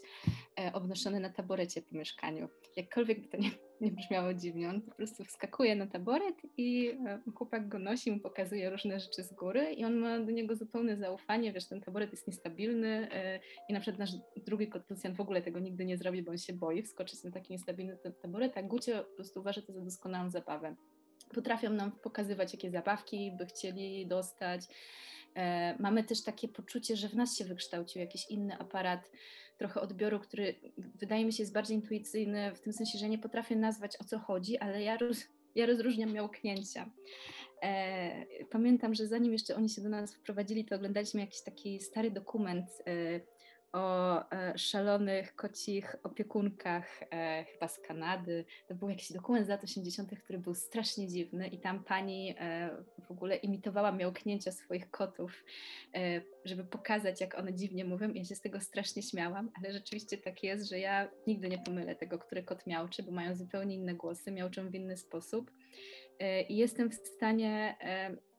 [0.73, 2.49] obnoszony na taborecie po mieszkaniu.
[2.77, 3.51] Jakkolwiek by to nie
[3.81, 4.69] nie brzmiało dziwnie.
[4.69, 9.23] On po prostu wskakuje na taboret i e, chłopak go nosi, mu pokazuje różne rzeczy
[9.23, 13.41] z góry i on ma do niego zupełne zaufanie, wiesz, ten taboret jest niestabilny e,
[13.69, 14.11] i na przykład nasz
[14.47, 14.83] drugi kot
[15.15, 18.59] w ogóle tego nigdy nie zrobi, bo on się boi wskoczyć na taki niestabilny taboret,
[18.59, 20.77] a Gucie po prostu uważa to za doskonałą zabawę.
[21.35, 24.61] Potrafią nam pokazywać, jakie zabawki by chcieli dostać.
[25.35, 29.11] E, mamy też takie poczucie, że w nas się wykształcił jakiś inny aparat
[29.59, 33.57] trochę odbioru, który wydaje mi się jest bardziej intuicyjny, w tym sensie, że nie potrafię
[33.57, 36.91] nazwać o co chodzi, ale ja, roz, ja rozróżniam miałknięcia.
[37.63, 42.11] E, pamiętam, że zanim jeszcze oni się do nas wprowadzili, to oglądaliśmy jakiś taki stary
[42.11, 43.21] dokument e,
[43.73, 48.45] o e, szalonych kocich opiekunkach, e, chyba z Kanady.
[48.69, 52.71] To był jakiś dokument z lat 80., który był strasznie dziwny i tam pani e,
[53.07, 55.45] w ogóle imitowała miałknięcia swoich kotów,
[56.45, 58.13] żeby pokazać, jak one dziwnie mówią.
[58.13, 61.97] Ja się z tego strasznie śmiałam, ale rzeczywiście tak jest, że ja nigdy nie pomylę
[61.97, 65.51] tego, który kot miałczy, bo mają zupełnie inne głosy, miałczą w inny sposób.
[66.49, 67.77] I jestem w stanie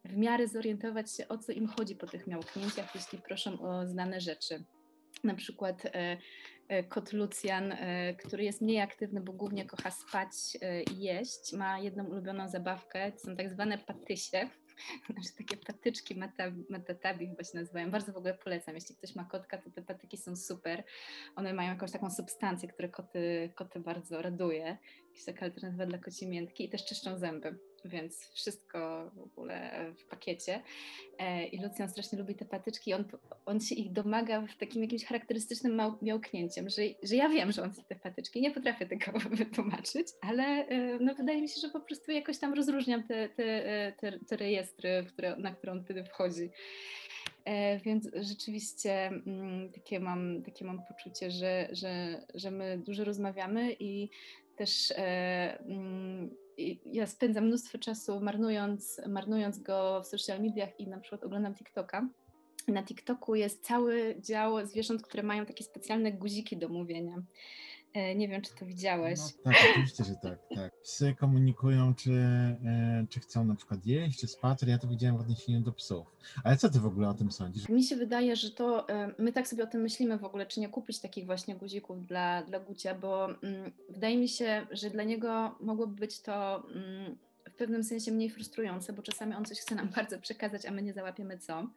[0.05, 4.21] w miarę zorientować się, o co im chodzi po tych miałknięciach, jeśli proszą o znane
[4.21, 4.63] rzeczy
[5.23, 6.17] na przykład e,
[6.67, 10.33] e, kot Lucjan, e, który jest mniej aktywny, bo głównie kocha spać
[10.91, 14.49] i jeść, ma jedną ulubioną zabawkę, to są tak zwane patysie,
[15.09, 16.15] znaczy takie patyczki
[16.69, 17.91] matatabi chyba się nazywają.
[17.91, 18.75] Bardzo w ogóle polecam.
[18.75, 20.83] Jeśli ktoś ma kotka, to te patyki są super.
[21.35, 24.77] One mają jakąś taką substancję, która koty, koty bardzo raduje.
[25.17, 30.05] Jakaś taka alternatywa dla kociej miętki i też czyszczą zęby więc wszystko w ogóle w
[30.05, 30.61] pakiecie.
[31.19, 32.93] E, I Lucjan strasznie lubi te patyczki.
[32.93, 33.03] On,
[33.45, 37.71] on się ich domaga w takim jakimś charakterystycznym miałknięciem, że, że ja wiem, że on
[37.71, 38.41] chce te patyczki.
[38.41, 42.53] Nie potrafię tego wytłumaczyć, ale e, no, wydaje mi się, że po prostu jakoś tam
[42.53, 46.49] rozróżniam te, te, e, te, te rejestry, które, na które on wtedy wchodzi.
[47.85, 54.09] Więc rzeczywiście mm, takie mam, takie mam poczucie, że, że, że my dużo rozmawiamy i
[54.57, 56.29] też mm,
[56.85, 62.09] ja spędzam mnóstwo czasu marnując, marnując go w social mediach i na przykład oglądam TikToka.
[62.67, 67.23] Na TikToku jest cały dział zwierząt, które mają takie specjalne guziki do mówienia.
[67.97, 69.19] E, nie wiem, czy to widziałeś.
[69.19, 70.81] No, tak, oczywiście, że tak, tak.
[70.81, 75.21] Psy komunikują, czy, e, czy chcą na przykład jeść, czy spać, ja to widziałem w
[75.21, 76.07] odniesieniu do psów.
[76.43, 77.69] Ale co ty w ogóle o tym sądzisz?
[77.69, 80.59] Mi się wydaje, że to, e, my tak sobie o tym myślimy w ogóle, czy
[80.59, 85.03] nie kupić takich właśnie guzików dla, dla Gucia, bo mm, wydaje mi się, że dla
[85.03, 87.17] niego mogłoby być to mm,
[87.49, 90.81] w pewnym sensie mniej frustrujące, bo czasami on coś chce nam bardzo przekazać, a my
[90.81, 91.67] nie załapiemy co.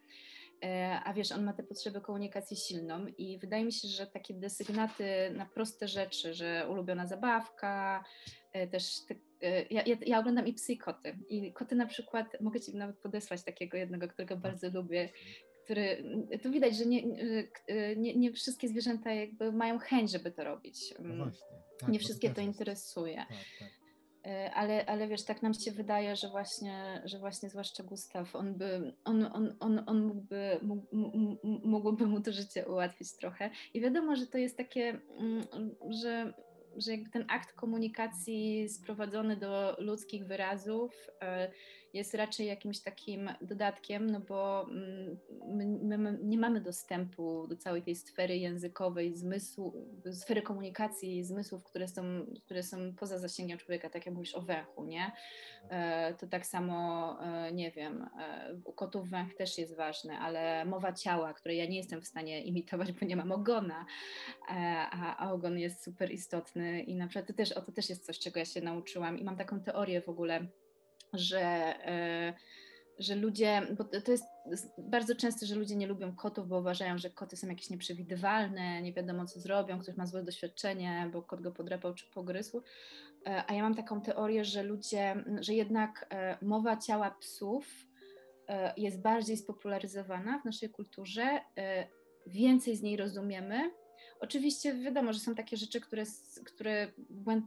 [0.64, 4.34] E, a wiesz, on ma tę potrzebę komunikacji silną i wydaje mi się, że takie
[4.34, 5.04] desygnaty
[5.36, 8.04] na proste rzeczy, że ulubiona zabawka,
[8.52, 11.18] e, też te, e, ja, ja, ja, oglądam i psy i koty.
[11.28, 15.08] I koty na przykład, mogę Ci nawet podesłać takiego jednego, którego bardzo lubię,
[15.64, 16.04] który,
[16.42, 17.02] tu widać, że nie,
[17.96, 20.94] nie, nie wszystkie zwierzęta jakby mają chęć, żeby to robić.
[20.98, 23.16] No właśnie, tak, nie wszystkie to interesuje.
[23.16, 23.79] Tak, tak.
[24.26, 28.54] E, ale, ale wiesz, tak nam się wydaje, że właśnie, że właśnie zwłaszcza Gustaw, on
[28.54, 30.86] by, on, on, on, on mógłby, mógł,
[31.64, 33.50] mógłby mu to życie ułatwić trochę.
[33.74, 35.46] I wiadomo, że to jest takie, mm,
[36.02, 36.32] że
[36.76, 41.50] że jakby ten akt komunikacji sprowadzony do ludzkich wyrazów e,
[41.94, 45.18] jest raczej jakimś takim dodatkiem, no bo mm,
[45.82, 49.74] my, my, nie mamy dostępu do całej tej sfery językowej, zmysłu,
[50.12, 52.02] sfery komunikacji zmysłów, które są,
[52.44, 55.12] które są poza zasięgiem człowieka, tak jak mówisz o węchu, nie?
[55.70, 58.10] E, to tak samo, e, nie wiem,
[58.64, 62.42] u kotów węch też jest ważny, ale mowa ciała, której ja nie jestem w stanie
[62.42, 63.86] imitować, bo nie mam ogona,
[64.48, 68.06] a, a ogon jest super istotny i na przykład to też, o, to też jest
[68.06, 70.46] coś, czego ja się nauczyłam i mam taką teorię w ogóle,
[71.12, 72.34] że, e,
[72.98, 74.24] że ludzie, bo to jest
[74.78, 78.92] bardzo często, że ludzie nie lubią kotów, bo uważają, że koty są jakieś nieprzewidywalne, nie
[78.92, 82.62] wiadomo co zrobią, ktoś ma złe doświadczenie, bo kot go podrapał czy pogryzł.
[83.26, 87.86] E, a ja mam taką teorię, że ludzie, że jednak e, mowa ciała psów
[88.76, 91.40] jest bardziej spopularyzowana w naszej kulturze,
[92.26, 93.70] więcej z niej rozumiemy,
[94.20, 96.04] Oczywiście wiadomo, że są takie rzeczy, które,
[96.44, 96.88] które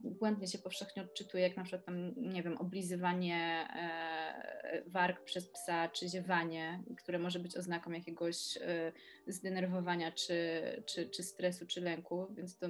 [0.03, 5.89] błędnie się powszechnie odczytuje, jak na przykład tam, nie wiem, oblizywanie e, warg przez psa,
[5.89, 8.91] czy ziewanie, które może być oznaką jakiegoś e,
[9.27, 12.67] zdenerwowania, czy, czy, czy stresu, czy lęku, więc to,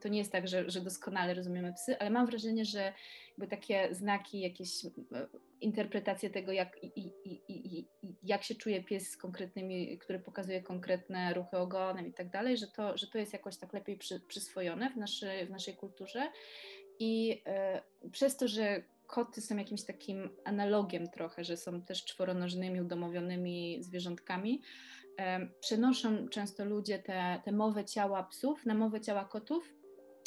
[0.00, 2.92] to, nie jest tak, że, że doskonale rozumiemy psy, ale mam wrażenie, że
[3.50, 4.90] takie znaki, jakieś e,
[5.60, 6.76] interpretacje tego, jak,
[8.22, 12.66] jak się czuje pies z konkretnymi, który pokazuje konkretne ruchy ogonem i tak dalej, że
[12.66, 16.32] to, że to jest jakoś tak lepiej przy, przyswojone w, naszy, w naszej kulturze.
[16.98, 17.82] I e,
[18.12, 24.62] przez to, że koty są jakimś takim analogiem trochę, że są też czworonożnymi, udomowionymi zwierzątkami,
[25.18, 29.74] e, przenoszą często ludzie te, te mowę ciała psów na mowę ciała kotów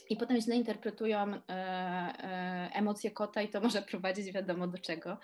[0.10, 5.18] i potem źle interpretują e, e, emocje kota i to może prowadzić wiadomo do czego,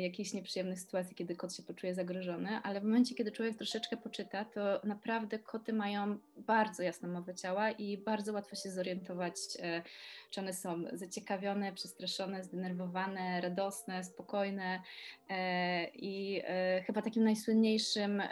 [0.00, 4.44] jakichś nieprzyjemnych sytuacji, kiedy kot się poczuje zagrożony, ale w momencie, kiedy człowiek troszeczkę poczyta,
[4.44, 9.82] to naprawdę koty mają bardzo jasną mowę ciała i bardzo łatwo się zorientować, e,
[10.30, 14.82] czy one są zaciekawione, przestraszone, zdenerwowane, radosne, spokojne
[15.28, 18.22] e, i e, chyba takim najsłynniejszym,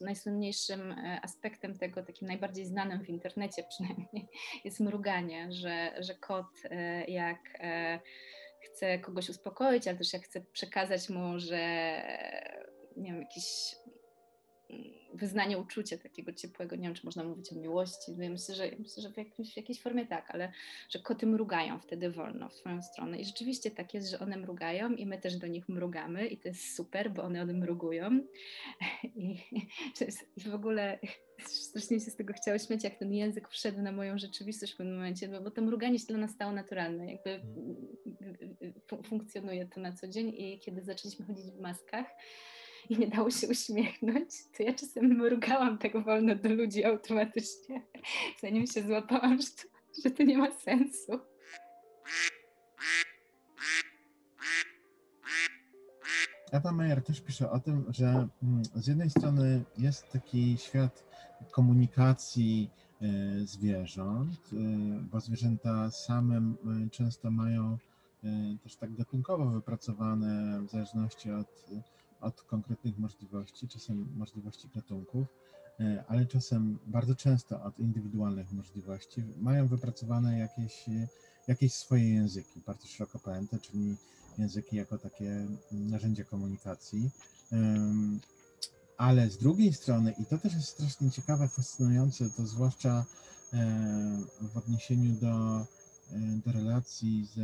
[0.00, 4.28] najsłynniejszym aspektem tego, takim najbardziej znanym w internecie przynajmniej,
[4.64, 7.38] jest mruganie, że, że kot e, jak
[8.72, 11.56] chce kogoś uspokoić, ale też jak chce przekazać mu, że
[12.96, 13.76] nie wiem, jakiś
[15.14, 19.02] wyznanie uczucia takiego ciepłego, nie wiem, czy można mówić o miłości, no myślę, że, myślę,
[19.02, 20.52] że w, jakimś, w jakiejś formie tak, ale
[20.90, 23.18] że koty mrugają wtedy wolno w swoją stronę.
[23.18, 26.48] I rzeczywiście tak jest, że one mrugają i my też do nich mrugamy i to
[26.48, 28.20] jest super, bo one one mrugują
[29.04, 29.38] i,
[30.36, 30.98] i w ogóle
[31.46, 34.96] strasznie się z tego chciało śmiać, jak ten język wszedł na moją rzeczywistość w pewnym
[34.96, 39.04] momencie, bo, to mruganie się dla nas stało naturalne, jakby mm.
[39.04, 42.06] funkcjonuje to na co dzień i kiedy zaczęliśmy chodzić w maskach,
[42.88, 47.82] i nie dało się uśmiechnąć, to ja czasem mrugałam tak wolno do ludzi automatycznie,
[48.40, 49.68] zanim się złapałam, że to,
[50.04, 51.12] że to nie ma sensu.
[56.52, 61.04] Ewa Meyer też pisze o tym, że mm, z jednej strony jest taki świat
[61.50, 62.70] komunikacji
[63.02, 63.06] e,
[63.46, 64.56] zwierząt, e,
[65.10, 66.54] bo zwierzęta same
[66.90, 67.78] często mają
[68.62, 71.66] też tak gatunkowo wypracowane w zależności od
[72.22, 75.26] od konkretnych możliwości, czasem możliwości gatunków,
[75.80, 80.84] e, ale czasem bardzo często od indywidualnych możliwości, mają wypracowane jakieś,
[81.48, 83.96] jakieś swoje języki, bardzo szeroko pojęte, czyli
[84.38, 87.10] języki jako takie narzędzie komunikacji.
[88.96, 93.04] Ale z drugiej strony, i to też jest strasznie ciekawe, fascynujące, to zwłaszcza
[93.52, 95.81] e, w odniesieniu do E,
[96.44, 97.36] do relacji z,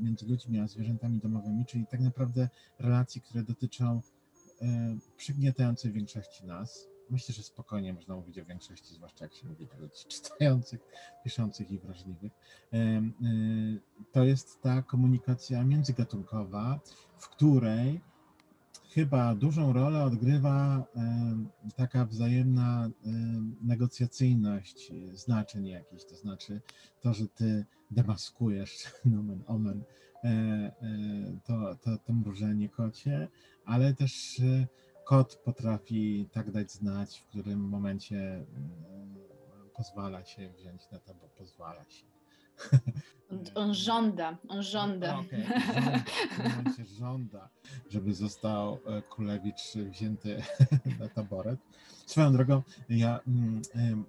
[0.00, 4.00] między ludźmi a zwierzętami domowymi, czyli tak naprawdę relacji, które dotyczą
[4.62, 6.88] e, przygniatającej większości nas.
[7.10, 10.80] Myślę, że spokojnie można mówić o większości, zwłaszcza jak się mówi do ludzi czytających,
[11.24, 12.32] piszących i wrażliwych.
[12.72, 13.02] E,
[14.12, 16.80] to jest ta komunikacja międzygatunkowa,
[17.18, 18.00] w której
[18.94, 20.86] chyba dużą rolę odgrywa
[21.76, 22.90] taka wzajemna
[23.62, 26.60] negocjacyjność znaczeń jakichś, to znaczy
[27.00, 29.82] to, że ty demaskujesz, nomen omen,
[30.24, 30.72] e, e,
[31.44, 33.28] to, to, to mrużenie kocie,
[33.64, 34.66] ale też e,
[35.04, 38.44] kot potrafi tak dać znać, w którym momencie
[39.76, 42.13] pozwala się wziąć na to, bo pozwala się.
[43.30, 45.18] On, on żąda, on żąda.
[45.18, 45.98] Okej, żąda,
[46.30, 47.48] w tym momencie żąda,
[47.90, 50.42] żeby został e, Kulewicz wzięty
[51.00, 51.60] na taboret.
[52.06, 53.62] Swoją drogą, ja, mm,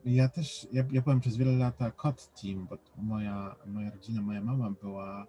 [0.06, 4.42] ja też, ja, ja byłem przez wiele lata kot team, bo moja, moja rodzina, moja
[4.42, 5.28] mama była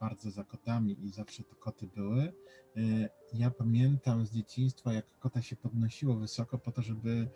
[0.00, 2.32] bardzo za kotami i zawsze to koty były.
[2.76, 7.28] E, Ja pamiętam z dzieciństwa, jak kota się podnosiło wysoko po to, żeby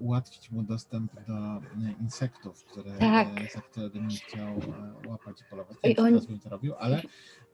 [0.00, 1.60] ułatwić mu dostęp do e,
[2.00, 3.28] insektów, które, Tak.
[3.28, 5.76] e, za które bym chciał e, łapać i polować.
[5.84, 7.02] Nie wiem, czy on- to robił, ale,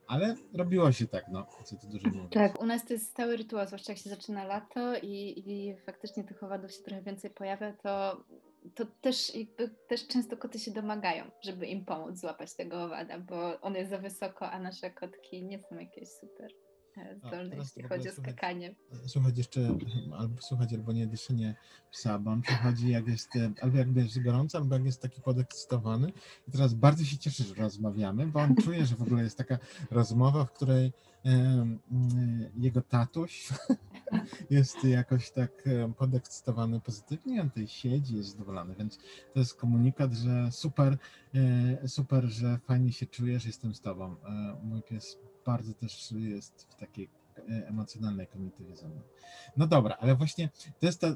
[0.07, 2.33] ale robiło się tak, no, co tu dużo mówić.
[2.33, 6.25] Tak, u nas to jest stały rytuał, zwłaszcza jak się zaczyna lato i, i faktycznie
[6.25, 8.25] tych owadów się trochę więcej pojawia, to,
[8.75, 13.61] to też, jakby, też często koty się domagają, żeby im pomóc złapać tego owada, bo
[13.61, 16.72] on jest za wysoko, a nasze kotki nie są jakieś super e,
[17.17, 18.75] zdolne, jeśli chodzi o skakanie.
[19.07, 19.79] Słuchać jeszcze,
[20.19, 21.55] albo słuchać, albo nie dyszenie
[21.91, 25.21] psa, bo on przychodzi jak jest, e, albo jak jest gorąco, albo jak jest taki
[25.21, 26.13] podekscytowany.
[26.49, 29.59] I teraz bardzo się cieszy, że rozmawiamy, bo on czuje, że w ogóle jest taka
[29.91, 30.93] rozmowa, w której
[32.57, 33.49] jego tatuś
[34.51, 38.99] jest jakoś tak podekscytowany pozytywnie, on tutaj siedzi, jest zadowolony, więc
[39.33, 40.99] to jest komunikat, że super,
[41.35, 44.17] e, super, że fajnie się czujesz, jestem z tobą.
[44.25, 49.01] E, Mój pies bardzo też jest w takiej e, emocjonalnej mną.
[49.57, 50.49] No dobra, ale właśnie
[50.81, 51.15] to jest ta, e,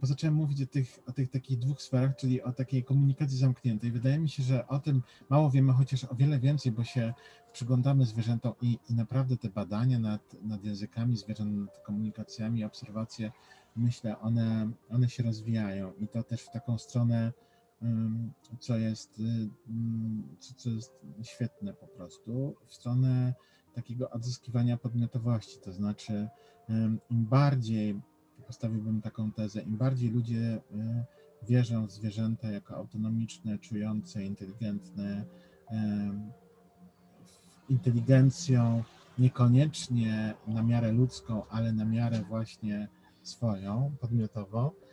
[0.00, 3.92] bo zacząłem mówić o tych, o tych takich dwóch sferach, czyli o takiej komunikacji zamkniętej.
[3.92, 7.14] Wydaje mi się, że o tym mało wiemy, chociaż o wiele więcej, bo się
[7.52, 13.32] przyglądamy zwierzętom i, i naprawdę te badania nad, nad językami zwierząt, nad komunikacjami, obserwacje,
[13.76, 17.32] myślę, one, one się rozwijają i to też w taką stronę,
[18.60, 19.22] co jest, y,
[19.68, 23.34] ym, co, jest świetne po prostu, w stronę
[23.74, 26.28] takiego odzyskiwania podmiotowości, to znaczy
[27.10, 28.00] im bardziej,
[28.46, 31.04] postawiłbym taką tezę, im bardziej ludzie y,
[31.42, 35.24] wierzą w zwierzęta jako autonomiczne, czujące, inteligentne,
[37.68, 38.82] inteligencją
[39.18, 42.88] niekoniecznie na miarę ludzką, ale na miarę właśnie
[43.22, 44.85] swoją, podmiotową, y,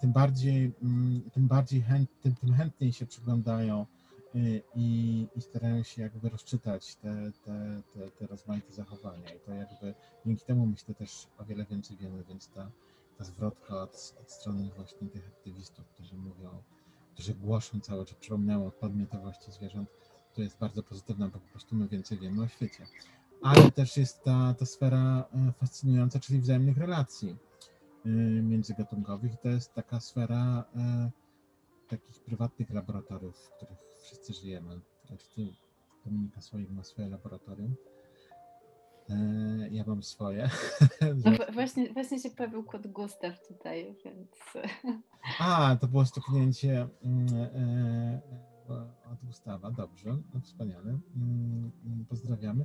[0.00, 3.86] tym bardziej, mm, tym bardziej chęt, tym, tym chętniej się przyglądają
[4.34, 9.34] y, i, i starają się jakby rozczytać te, te, te, te rozmaite zachowania.
[9.34, 9.94] I to jakby
[10.26, 12.70] dzięki temu myślę też o wiele więcej wiemy, więc ta,
[13.18, 16.62] ta zwrotka od, od strony właśnie tych aktywistów, którzy mówią,
[17.14, 19.88] którzy głoszą cały czas, przypominają o podmiotowości zwierząt,
[20.34, 22.86] to jest bardzo pozytywna, bo po prostu my więcej wiemy o świecie.
[23.42, 27.36] Ale też jest ta, ta sfera e, fascynująca, czyli wzajemnych relacji e,
[28.42, 29.34] międzygatunkowych.
[29.34, 31.10] I to jest taka sfera e,
[31.88, 34.80] takich prywatnych laboratoriów, w których wszyscy żyjemy.
[35.06, 35.54] Znaczy
[36.04, 37.74] Dominika swoich ma swoje laboratorium.
[39.10, 39.14] E,
[39.70, 40.48] Ja mam swoje.
[41.24, 44.28] No, właśnie, właśnie się pojawił kot Gustaw tutaj, więc
[45.38, 48.20] A, to było stuknięcie mm, e,
[49.12, 49.70] od Gustawa.
[49.70, 50.98] Dobrze, no wspaniale.
[51.16, 51.70] Mm,
[52.08, 52.64] Pozdrawiamy.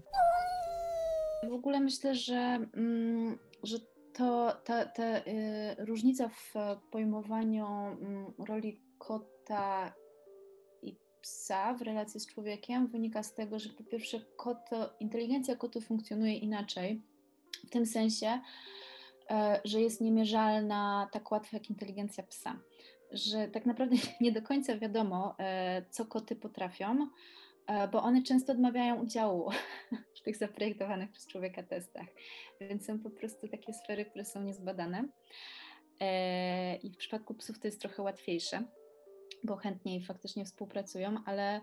[1.50, 3.78] w ogóle myślę, że, mm, że
[4.18, 6.54] to, ta, ta y, różnica w
[6.92, 9.94] pojmowaniu mm, roli kota
[10.82, 15.82] i psa w relacji z człowiekiem wynika z tego, że po pierwsze koto, inteligencja kotu
[15.82, 17.02] funkcjonuje inaczej,
[17.68, 18.42] w tym sensie,
[19.30, 22.60] e, że jest niemierzalna tak łatwo jak inteligencja psa.
[23.12, 27.08] Że tak naprawdę nie do końca wiadomo, e, co koty potrafią,
[27.92, 29.50] bo one często odmawiają udziału
[30.18, 32.08] w tych zaprojektowanych przez człowieka testach.
[32.62, 35.08] Więc są po prostu takie sfery, które są niezbadane.
[36.00, 38.64] E, I w przypadku psów to jest trochę łatwiejsze,
[39.44, 41.62] bo chętniej faktycznie współpracują, ale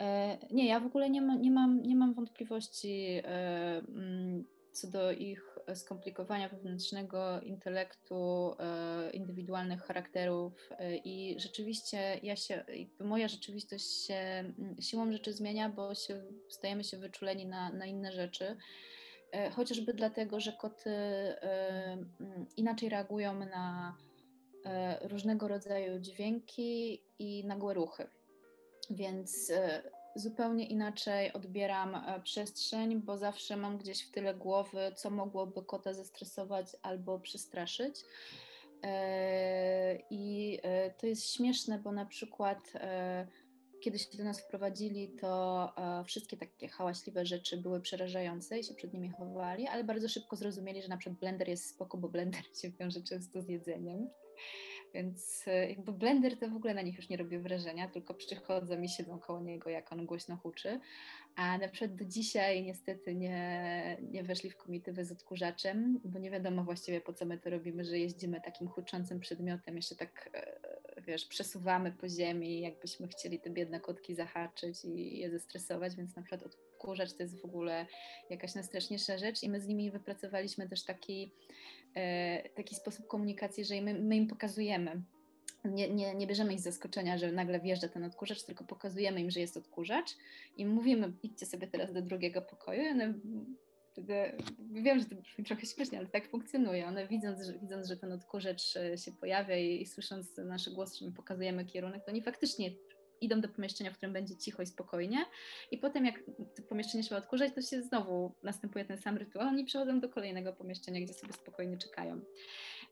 [0.00, 4.88] e, nie, ja w ogóle nie, ma, nie, mam, nie mam wątpliwości e, mm, co
[4.88, 12.64] do ich skomplikowania wewnętrznego intelektu, e, indywidualnych charakterów e, i rzeczywiście ja się,
[13.00, 14.44] moja rzeczywistość się
[14.80, 18.56] siłą rzeczy zmienia, bo się, stajemy się wyczuleni na, na inne rzeczy.
[19.32, 21.98] E, Chociażby dlatego, że koty e,
[22.56, 23.96] inaczej reagują na
[24.64, 28.06] e, różnego rodzaju dźwięki i nagłe ruchy.
[28.90, 29.82] Więc e,
[30.14, 35.94] zupełnie inaczej odbieram e, przestrzeń, bo zawsze mam gdzieś w tyle głowy, co mogłoby kota
[35.94, 37.94] zestresować albo przestraszyć.
[38.82, 42.72] E, I e, to jest śmieszne, bo na przykład
[43.80, 45.72] kiedy się do nas wprowadzili, to
[46.06, 50.82] wszystkie takie hałaśliwe rzeczy były przerażające i się przed nimi chowali, ale bardzo szybko zrozumieli,
[50.82, 54.10] że na przykład blender jest spoko, bo blender się wiąże często z jedzeniem.
[54.94, 58.82] Więc e, jakby blender to w ogóle na nich już nie robi wrażenia, tylko przychodzą
[58.82, 60.80] i siedzą koło niego, jak on głośno huczy.
[61.36, 66.30] A na przykład do dzisiaj niestety nie, nie weszli w komitywę z odkurzaczem, bo nie
[66.30, 71.02] wiadomo właściwie po co my to robimy, że jeździmy takim huczącym przedmiotem, jeszcze tak e,
[71.06, 76.22] wiesz, przesuwamy po ziemi, jakbyśmy chcieli te biedne kotki zahaczyć i je zestresować, więc na
[76.22, 77.86] przykład odkurzacz to jest w ogóle
[78.30, 81.32] jakaś najstraszniejsza rzecz i my z nimi wypracowaliśmy też taki,
[82.54, 85.02] taki sposób komunikacji, że my, my im pokazujemy,
[85.64, 89.30] nie, nie, nie bierzemy ich z zaskoczenia, że nagle wjeżdża ten odkurzacz, tylko pokazujemy im,
[89.30, 90.16] że jest odkurzacz
[90.56, 92.82] i mówimy, idźcie sobie teraz do drugiego pokoju.
[92.82, 93.14] I one
[93.92, 94.14] wtedy,
[94.72, 96.86] wiem, że to brzmi trochę śmiesznie, ale tak funkcjonuje.
[96.86, 100.98] One widząc, że, widząc, że ten odkurzacz e, się pojawia i, i słysząc nasze głosy,
[100.98, 102.70] że my pokazujemy kierunek, to oni faktycznie
[103.24, 105.24] idą do pomieszczenia, w którym będzie cicho i spokojnie
[105.70, 106.20] i potem jak
[106.56, 110.52] to pomieszczenie trzeba odkurzać, to się znowu następuje ten sam rytuał, oni przechodzą do kolejnego
[110.52, 112.20] pomieszczenia, gdzie sobie spokojnie czekają.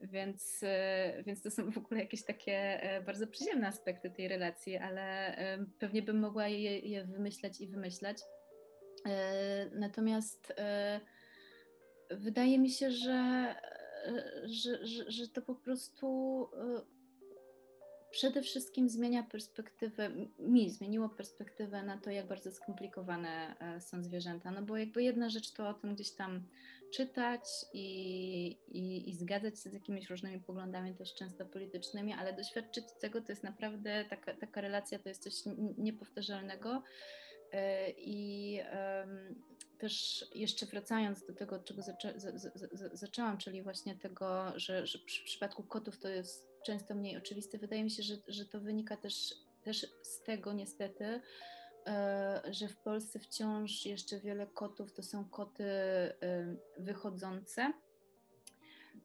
[0.00, 4.76] Więc, e, więc to są w ogóle jakieś takie e, bardzo przyziemne aspekty tej relacji,
[4.76, 8.18] ale e, pewnie bym mogła je, je wymyślać i wymyślać.
[9.72, 10.52] Natomiast
[12.10, 13.54] wydaje mi się, że,
[14.44, 16.48] że, że, że to po prostu
[18.10, 24.50] przede wszystkim zmienia perspektywę, mi zmieniło perspektywę na to, jak bardzo skomplikowane e, są zwierzęta.
[24.50, 26.44] No bo jakby jedna rzecz to o tym gdzieś tam
[26.94, 27.42] czytać
[27.72, 33.20] i, i, i zgadzać się z jakimiś różnymi poglądami, też często politycznymi, ale doświadczyć tego
[33.20, 36.82] to jest naprawdę taka, taka relacja, to jest coś niepowtarzalnego.
[37.52, 38.60] E, I
[39.80, 44.52] też jeszcze wracając do tego, od czego zaczę, z, z, z, zaczęłam, czyli właśnie tego,
[44.56, 47.58] że, że przy przypadku kotów to jest często mniej oczywiste.
[47.58, 51.20] Wydaje mi się, że, że to wynika też, też z tego niestety,
[51.86, 55.64] e, że w Polsce wciąż jeszcze wiele kotów to są koty
[56.78, 57.72] wychodzące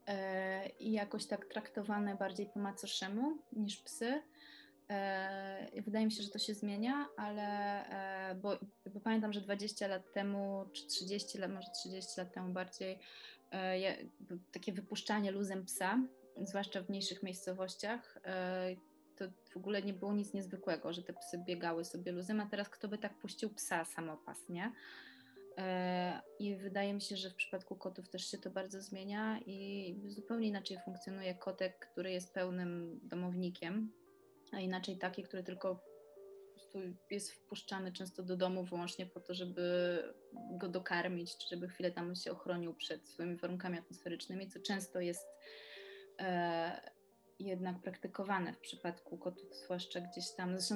[0.08, 4.22] e, i jakoś tak traktowane bardziej po macoszemu niż psy.
[5.86, 7.86] Wydaje mi się, że to się zmienia, ale
[8.42, 8.60] bo,
[8.94, 13.00] bo, pamiętam, że 20 lat temu, czy 30 lat, może 30 lat temu bardziej,
[14.52, 16.00] takie wypuszczanie luzem psa
[16.44, 18.76] zwłaszcza w mniejszych miejscowościach, e,
[19.16, 22.70] to w ogóle nie było nic niezwykłego, że te psy biegały sobie luzem, a teraz
[22.70, 24.72] kto by tak puścił psa samopas, nie?
[25.58, 29.96] E, I wydaje mi się, że w przypadku kotów też się to bardzo zmienia i
[30.08, 33.92] zupełnie inaczej funkcjonuje kotek, który jest pełnym domownikiem,
[34.56, 35.80] a inaczej taki, który tylko
[37.10, 40.04] jest wpuszczany często do domu wyłącznie po to, żeby
[40.52, 45.28] go dokarmić, czy żeby chwilę tam się ochronił przed swoimi warunkami atmosferycznymi, co często jest
[46.20, 46.96] e,
[47.40, 50.76] jednak praktykowane w przypadku kotów, zwłaszcza gdzieś tam, zresztą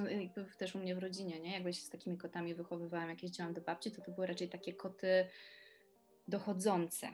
[0.58, 1.54] też u mnie w rodzinie, nie?
[1.54, 4.74] Jakby się z takimi kotami wychowywałam, jak jeździłam do babci, to to były raczej takie
[4.74, 5.28] koty
[6.28, 7.08] dochodzące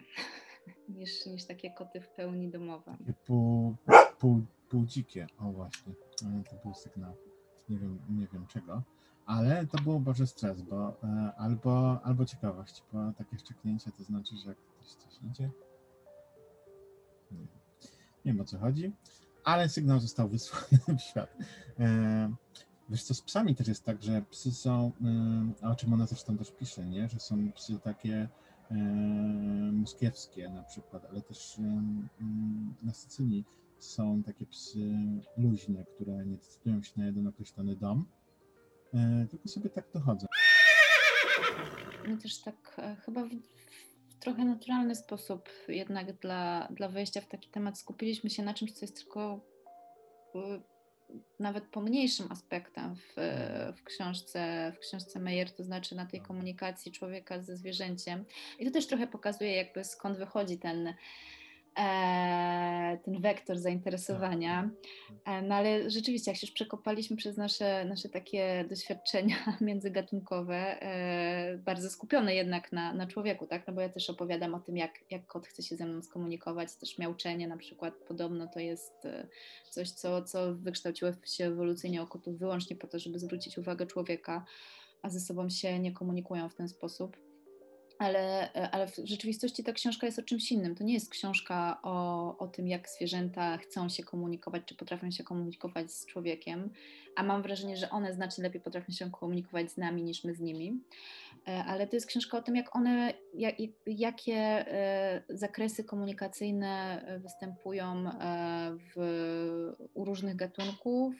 [0.89, 2.97] niż, niż takie koty w pełni domowe.
[3.25, 3.75] Pół,
[4.19, 5.93] pół, pół dzikie, o właśnie,
[6.49, 7.15] to był sygnał,
[7.69, 8.83] nie wiem, nie wiem czego.
[9.25, 14.37] Ale to było bardzo stres, bo e, albo, albo ciekawość, bo takie szczeknięcie to znaczy,
[14.37, 15.49] że jak ktoś coś idzie.
[17.31, 17.37] Nie
[18.25, 18.91] nie wiem o co chodzi,
[19.43, 21.37] ale sygnał został wysłany w świat.
[21.79, 22.35] E,
[22.89, 24.91] wiesz co, z psami też jest tak, że psy są,
[25.61, 27.09] e, o czym ona zresztą też pisze, nie?
[27.09, 28.27] że są psy takie
[29.71, 31.57] moskiewskie na przykład, ale też
[32.83, 33.45] na Sycylii
[33.79, 34.79] są takie psy
[35.37, 38.05] luźne, które nie decydują się na jeden określony dom,
[39.31, 40.27] tylko sobie tak dochodzą.
[42.07, 43.23] No też tak chyba
[44.19, 48.85] trochę naturalny sposób jednak dla, dla wejścia w taki temat skupiliśmy się na czymś, co
[48.85, 49.39] jest tylko
[50.35, 50.39] y,
[51.39, 53.13] nawet pomniejszym aspektem w,
[53.77, 58.25] w, książce, w książce Meyer, to znaczy na tej komunikacji człowieka ze zwierzęciem.
[58.59, 60.93] I to też trochę pokazuje jakby skąd wychodzi ten E,
[63.03, 64.69] ten wektor zainteresowania.
[65.09, 65.33] Tak.
[65.33, 71.57] E, no ale rzeczywiście, jak się już przekopaliśmy przez nasze, nasze takie doświadczenia międzygatunkowe, e,
[71.57, 73.67] bardzo skupione jednak na, na człowieku, tak?
[73.67, 76.75] No bo ja też opowiadam o tym, jak, jak kot chce się ze mną skomunikować,
[76.75, 78.93] też miauczenie na przykład podobno to jest
[79.69, 84.45] coś, co, co wykształciło się ewolucyjnie o kotów wyłącznie po to, żeby zwrócić uwagę człowieka,
[85.01, 87.24] a ze sobą się nie komunikują w ten sposób
[87.99, 90.75] ale, ale w rzeczywistości ta książka jest o czymś innym.
[90.75, 95.23] To nie jest książka o, o tym, jak zwierzęta chcą się komunikować, czy potrafią się
[95.23, 96.69] komunikować z człowiekiem,
[97.15, 100.39] a mam wrażenie, że one znacznie lepiej potrafią się komunikować z nami niż my z
[100.39, 100.79] nimi.
[101.47, 103.55] E, ale to jest książka o tym, jak one, jak,
[103.87, 111.15] jakie e, zakresy komunikacyjne występują e, w, u różnych gatunków,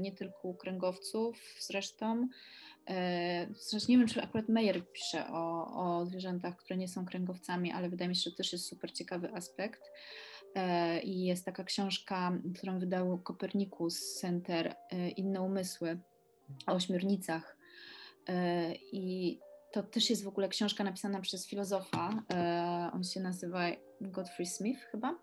[0.00, 2.28] nie tylko u kręgowców zresztą.
[3.50, 7.88] Zresztą nie wiem, czy akurat Meyer pisze o, o zwierzętach, które nie są kręgowcami, ale
[7.88, 9.82] wydaje mi się, że to też jest super ciekawy aspekt.
[10.54, 15.98] E, I jest taka książka, którą wydał Kopernikus Center, e, Inne umysły,
[16.66, 17.56] o ośmiornicach.
[18.28, 19.38] E, I
[19.72, 22.22] to też jest w ogóle książka napisana przez filozofa.
[22.32, 23.66] E, on się nazywa
[24.00, 25.18] Godfrey Smith chyba.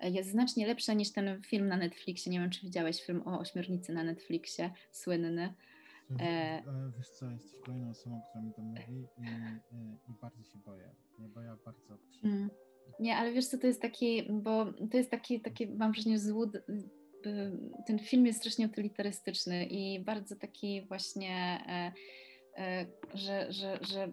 [0.00, 2.32] E, jest znacznie lepsza niż ten film na Netflixie.
[2.32, 5.54] Nie wiem, czy widziałeś film o ośmiornicy na Netflixie, słynny.
[6.20, 6.62] E...
[6.96, 9.08] Wiesz co, jesteś kolejną osobą, która mi to mówi
[9.72, 9.76] i,
[10.10, 10.94] i bardzo się boję.
[11.18, 11.98] Nie, bo ja bardzo...
[12.24, 12.50] Mm.
[13.00, 16.58] Nie, ale wiesz co, to jest taki, bo to jest taki, taki mam wrażenie, złud,
[17.86, 21.64] ten film jest strasznie utylitarystyczny i bardzo taki właśnie
[22.56, 24.12] E, że, że, że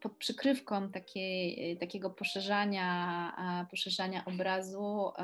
[0.00, 5.22] pod przykrywką takiej, takiego poszerzania, poszerzania obrazu e,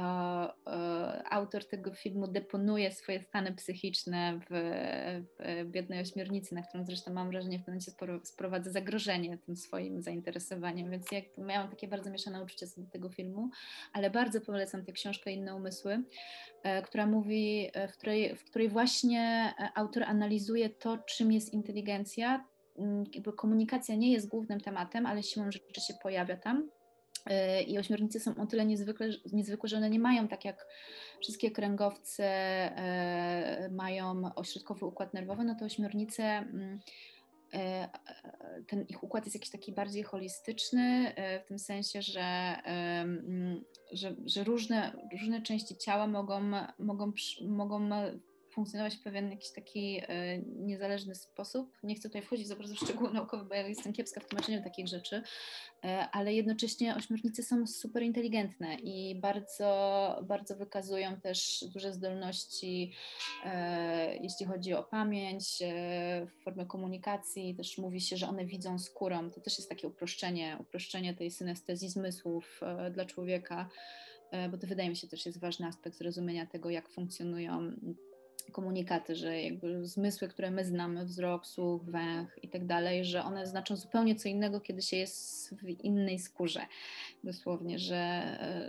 [0.66, 4.54] e, autor tego filmu deponuje swoje stany psychiczne w,
[5.64, 10.02] w biednej ośmiornicy, na którą zresztą mam wrażenie w pewnym momencie sprowadza zagrożenie tym swoim
[10.02, 13.50] zainteresowaniem, więc ja miałam takie bardzo mieszane uczucia co do tego filmu,
[13.92, 16.02] ale bardzo polecam tę książkę Inne Umysły,
[16.84, 22.55] która mówi, w której, w której właśnie autor analizuje to, czym jest inteligencja, Mm,
[23.14, 26.68] jakby komunikacja nie jest głównym tematem, ale siłą rzeczy się pojawia tam.
[27.30, 30.66] Y, I ośmiornice są o tyle niezwykle, niezwykłe, że one nie mają tak jak
[31.20, 32.26] wszystkie kręgowce
[33.66, 36.78] y, mają ośrodkowy układ nerwowy, no to ośmiornice y,
[38.66, 41.14] ten ich układ jest jakiś taki bardziej holistyczny,
[41.44, 42.56] w tym sensie, że,
[43.92, 46.40] że, że różne, różne części ciała mogą,
[46.78, 47.12] mogą,
[47.48, 47.88] mogą
[48.56, 51.78] funkcjonować w pewien jakiś taki e, niezależny sposób.
[51.82, 54.62] Nie chcę tutaj wchodzić za bardzo w szczegóły naukowe, bo ja jestem kiepska w tłumaczeniu
[54.62, 55.22] takich rzeczy,
[55.84, 62.92] e, ale jednocześnie ośmiornice są super inteligentne i bardzo, bardzo wykazują też duże zdolności,
[63.44, 65.62] e, jeśli chodzi o pamięć,
[66.26, 67.54] w formie komunikacji.
[67.54, 69.30] Też mówi się, że one widzą skórą.
[69.30, 73.68] To też jest takie uproszczenie, uproszczenie tej synestezji zmysłów dla człowieka
[74.50, 77.72] bo to wydaje mi się też jest ważny aspekt zrozumienia tego, jak funkcjonują
[78.52, 83.46] komunikaty, że jakby zmysły, które my znamy, wzrok, słuch, węch i tak dalej, że one
[83.46, 86.60] znaczą zupełnie co innego, kiedy się jest w innej skórze,
[87.24, 88.22] dosłownie, że,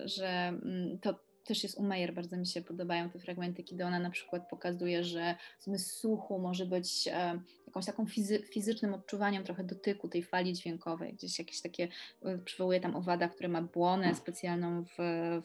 [0.06, 4.00] że mm, to też jest u Meyer, bardzo mi się podobają te fragmenty, kiedy ona
[4.00, 9.64] na przykład pokazuje, że zmysł słuchu może być e, jakąś taką fizy fizycznym odczuwaniem trochę
[9.64, 11.88] dotyku tej fali dźwiękowej, gdzieś jakieś takie,
[12.26, 14.96] e, przywołuje tam owada, które ma błonę specjalną w,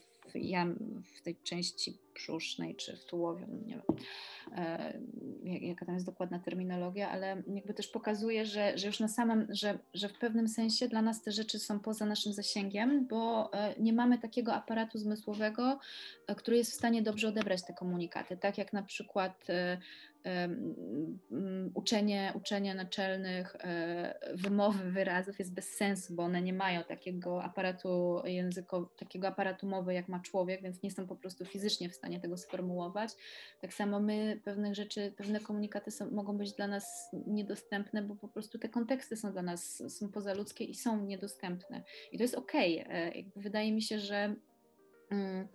[0.00, 3.82] w, jam, w tej części brzusznej czy w tułowiu, no nie wiem
[4.56, 5.00] e,
[5.44, 9.78] jaka tam jest dokładna terminologia, ale jakby też pokazuje, że, że już na samym, że,
[9.94, 13.92] że w pewnym sensie dla nas te rzeczy są poza naszym zasięgiem, bo e, nie
[13.92, 15.78] mamy takiego aparatu zmysłowego,
[16.26, 19.46] e, który jest w stanie dobrze odebrać te komunikaty, tak jak na przykład
[21.74, 23.56] uczenie, uczenie naczelnych
[24.34, 29.94] wymowy wyrazów jest bez sensu, bo one nie mają takiego aparatu języko, takiego aparatu mowy
[29.94, 33.10] jak ma człowiek, więc nie są po prostu fizycznie w stanie tego sformułować.
[33.60, 38.28] Tak samo my pewnych rzeczy, pewne komunikaty są, mogą być dla nas niedostępne, bo po
[38.28, 41.82] prostu te konteksty są dla nas, są pozaludzkie i są niedostępne.
[42.12, 42.84] I to jest okej.
[42.84, 43.30] Okay.
[43.36, 44.34] Wydaje mi się, że,
[45.10, 45.48] mm,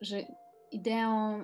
[0.00, 0.26] że
[0.72, 1.40] ideą,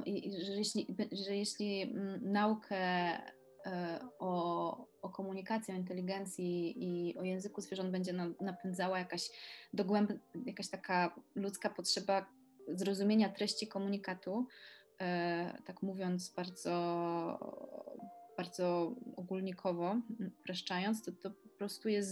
[0.47, 7.61] że jeśli, że jeśli mm, naukę e, o, o komunikacji, o inteligencji i o języku
[7.61, 9.31] zwierząt będzie napędzała jakaś
[9.73, 10.13] dogłęb,
[10.47, 12.27] jakaś taka ludzka potrzeba
[12.69, 14.47] zrozumienia treści komunikatu,
[15.01, 16.75] e, tak mówiąc bardzo,
[18.37, 19.97] bardzo ogólnikowo,
[20.41, 22.11] upraszczając, to, to po prostu jest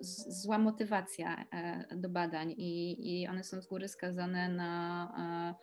[0.00, 5.54] z, zła motywacja e, do badań i, i one są z góry skazane na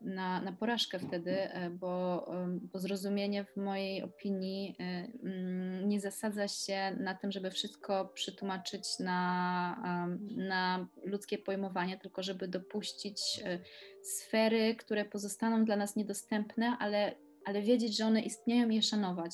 [0.00, 2.26] na, na porażkę wtedy, e, bo,
[2.72, 4.82] bo zrozumienie w mojej opinii e,
[5.22, 12.48] mm, nie zasadza się na tym, żeby wszystko przetłumaczyć na, na ludzkie pojmowanie, tylko żeby
[12.48, 13.58] dopuścić e,
[14.02, 19.32] sfery, które pozostaną dla nas niedostępne, ale, ale wiedzieć, że one istnieją i je szanować.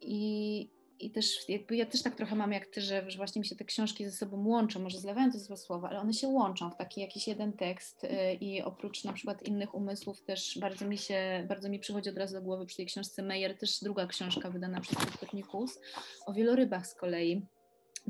[0.00, 0.70] I,
[1.00, 3.56] i też jakby ja też tak trochę mam jak ty, że, że właśnie mi się
[3.56, 6.76] te książki ze sobą łączą, może zlewają to złe słowa, ale one się łączą w
[6.76, 8.08] taki jakiś jeden tekst y,
[8.40, 12.34] i oprócz na przykład innych umysłów też bardzo mi się, bardzo mi przychodzi od razu
[12.34, 15.80] do głowy przy tej książce Meyer też druga książka wydana przez Kopernikus
[16.26, 17.42] o wielorybach z kolei,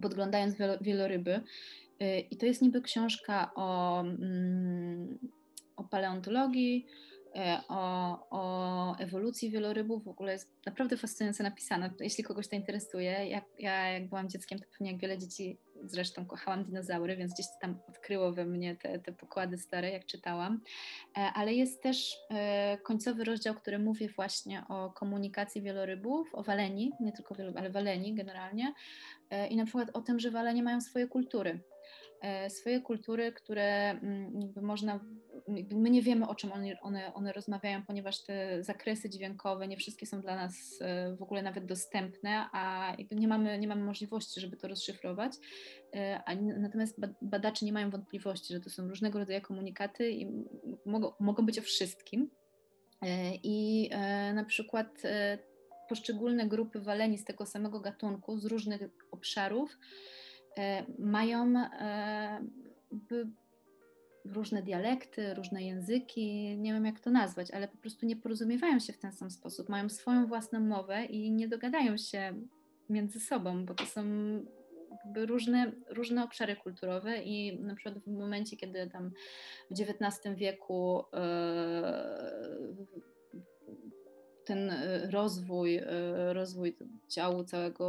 [0.02, 1.40] podglądając wieloryby.
[2.02, 5.18] Y, i to jest niby książka o, mm,
[5.76, 6.86] o paleontologii,
[7.68, 11.94] o, o ewolucji wielorybów w ogóle jest naprawdę fascynująco napisana.
[12.00, 16.26] Jeśli kogoś to interesuje, jak, ja jak byłam dzieckiem, to pewnie jak wiele dzieci zresztą
[16.26, 20.60] kochałam dinozaury, więc gdzieś tam odkryło we mnie te, te pokłady stare, jak czytałam.
[21.16, 26.92] E, ale jest też e, końcowy rozdział, który mówi właśnie o komunikacji wielorybów, o waleni,
[27.00, 28.72] nie tylko wielorybów, ale waleni generalnie
[29.50, 31.62] i na przykład o tym, że walenie mają swoje kultury e,
[32.48, 35.00] swoje kultury, które mm, można,
[35.74, 40.06] my nie wiemy o czym one, one, one rozmawiają, ponieważ te zakresy dźwiękowe nie wszystkie
[40.06, 44.56] są dla nas e, w ogóle nawet dostępne, a nie mamy, nie mamy możliwości, żeby
[44.56, 45.32] to rozszyfrować.
[46.58, 50.26] Natomiast badacze nie mają wątpliwości, że to są różnego rodzaju komunikaty i
[50.86, 52.30] mogą, mogą być o wszystkim.
[53.42, 53.90] I
[54.34, 55.02] na przykład
[55.90, 60.19] poszczególne grupy waleni z tego samego gatunku, z różnych obszarów, e,
[60.98, 62.44] mają e,
[64.24, 68.92] różne dialekty, różne języki, nie wiem jak to nazwać, ale po prostu nie porozumiewają się
[68.92, 72.34] w ten sam sposób, mają swoją własną mowę i nie dogadają się
[72.88, 74.02] między sobą, bo to są
[75.16, 79.10] różne, różne obszary kulturowe i na przykład w momencie, kiedy tam
[79.70, 81.20] w XIX wieku yy,
[84.50, 86.76] ten e, rozwój, e, rozwój
[87.08, 87.86] działu całego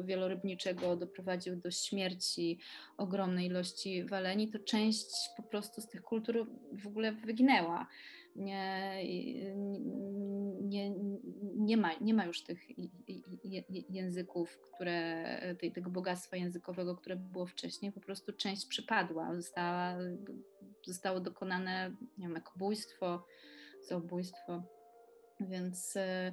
[0.00, 2.58] e, wielorybniczego doprowadził do śmierci
[2.96, 7.86] ogromnej ilości waleni, to część po prostu z tych kultur w ogóle wyginęła.
[8.36, 8.96] Nie,
[10.60, 10.90] nie,
[11.56, 12.60] nie, ma, nie ma już tych
[13.90, 15.24] języków, które,
[15.74, 19.96] tego bogactwa językowego, które było wcześniej, po prostu część przypadła, została,
[20.86, 23.26] zostało dokonane nie wiem, ekobójstwo,
[23.88, 24.62] zabójstwo
[25.48, 26.32] więc, e,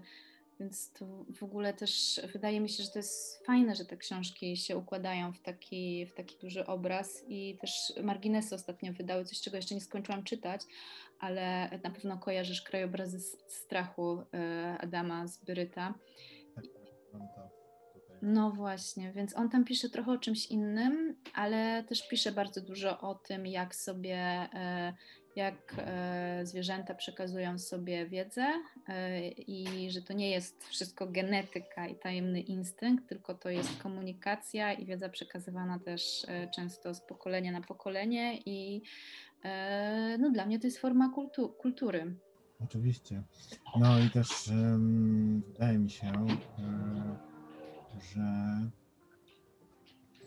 [0.60, 4.58] więc to w ogóle też wydaje mi się, że to jest fajne, że te książki
[4.58, 9.58] się układają w taki, w taki duży obraz i też marginesy ostatnio wydały coś, czego
[9.58, 10.62] jeszcze nie skończyłam czytać,
[11.20, 15.94] ale na pewno kojarzysz krajobrazy strachu e, Adama z Byryta.
[16.56, 16.66] Tak,
[17.36, 17.60] tak,
[18.22, 23.00] no właśnie, więc on tam pisze trochę o czymś innym, ale też pisze bardzo dużo
[23.00, 24.18] o tym, jak sobie
[24.54, 24.94] e,
[25.36, 28.48] jak e, zwierzęta przekazują sobie wiedzę
[28.88, 34.74] e, i że to nie jest wszystko genetyka i tajemny instynkt, tylko to jest komunikacja
[34.74, 38.82] i wiedza przekazywana też e, często z pokolenia na pokolenie i
[40.20, 42.16] no, dla mnie to jest forma kultu kultury.
[42.64, 43.24] Oczywiście.
[43.80, 46.12] No i też um, wydaje mi się,
[48.14, 48.22] że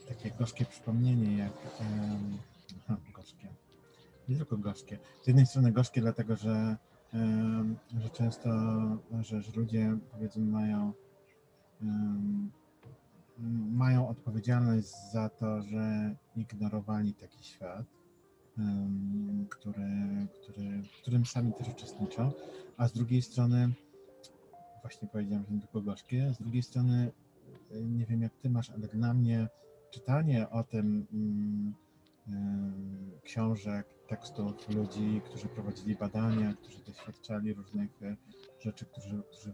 [0.09, 2.39] takie gorzkie przypomnienie, jak um,
[3.15, 3.49] gorzkie,
[4.29, 4.99] nie tylko gorzkie.
[5.23, 6.77] Z jednej strony gorzkie, dlatego że,
[8.01, 8.51] że często
[9.21, 10.93] że, że ludzie powiedzmy mają
[13.73, 17.87] mają odpowiedzialność za to, że ignorowali taki świat,
[19.51, 22.33] który, który, w którym sami też uczestniczą,
[22.77, 23.73] a z drugiej strony,
[24.83, 27.13] właśnie powiedziałem, że nie tylko gorzkie, z drugiej strony,
[27.71, 29.49] nie wiem jak ty masz, ale dla mnie
[29.91, 31.07] czytanie o tym,
[33.23, 38.17] książek, tekstów ludzi, którzy prowadzili badania, którzy doświadczali różnych e,
[38.61, 39.53] rzeczy, którzy, którzy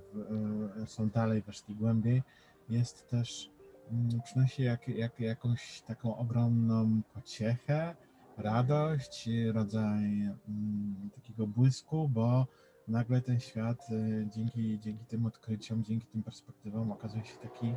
[0.82, 2.22] e, są dalej, weszli głębiej,
[2.68, 3.50] jest też,
[3.90, 7.96] mm, przynosi jak, jak, jakąś taką ogromną pociechę,
[8.36, 10.04] radość, rodzaj
[10.48, 12.46] mm, takiego błysku, bo
[12.88, 17.74] nagle ten świat e, dzięki, dzięki tym odkryciom, dzięki tym perspektywom okazuje się taki,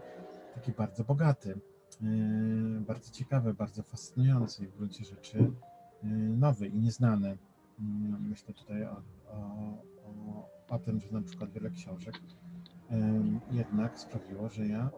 [0.55, 1.59] taki bardzo bogaty.
[2.01, 7.29] Yy, bardzo ciekawy, bardzo fascynujący w gruncie rzeczy, yy, nowy i nieznany.
[7.29, 9.37] Yy, myślę tutaj o, o,
[10.05, 12.19] o, o tym, że na przykład wiele książek
[13.51, 14.89] jednak sprawiło, że ja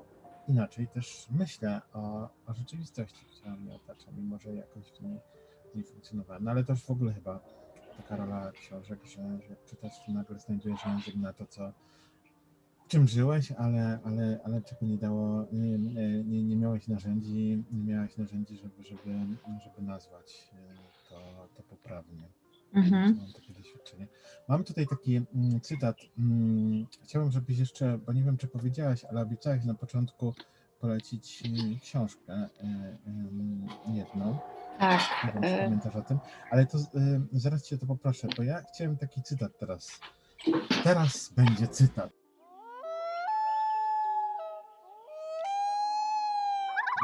[0.47, 5.20] inaczej też myślę o, o rzeczywistości, która mnie otacza, mimo że jakoś w niej,
[5.84, 6.43] w funkcjonowałem.
[6.43, 7.39] No ale już w ogóle chyba
[7.97, 11.72] taka rola książek, że, że czytasz, nagle znajdujesz język na to, co,
[12.88, 15.78] czym żyłeś, ale, ale, ale czego nie dało, nie,
[16.24, 19.26] nie, nie miałeś narzędzi, nie miałeś narzędzi, żeby, żeby,
[19.64, 22.30] żeby nazwać e, to, to poprawnie.
[22.74, 23.18] Mhm.
[23.18, 24.08] Mam takie doświadczenie.
[24.48, 25.98] Mam tutaj taki mm, cytat.
[26.18, 30.34] Mm, chciałbym, żebyś jeszcze, bo nie wiem, czy powiedziałaś, ale obiecałeś na początku
[30.80, 32.50] polecić e, książkę e,
[33.94, 34.38] jedną.
[34.80, 35.02] Tak.
[35.26, 36.20] Nie wiem, czy pamiętasz o tym,
[36.52, 36.78] ale to
[37.32, 40.00] zaraz cię to poproszę, bo ja chciałem taki cytat teraz.
[40.84, 42.22] Teraz będzie cytat.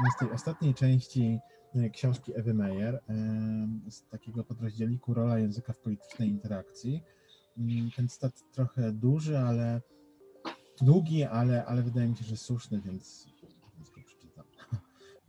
[0.07, 1.39] Z tej ostatniej części
[1.75, 3.01] e, książki Ewy Meyer, e,
[3.89, 7.03] z takiego podrozdzieliku Rola języka w politycznej interakcji.
[7.57, 9.81] Mm, ten cytat trochę duży, ale
[10.81, 13.27] długi, ale, ale wydaje mi się, że słuszny, więc,
[13.77, 14.45] więc go przeczytam.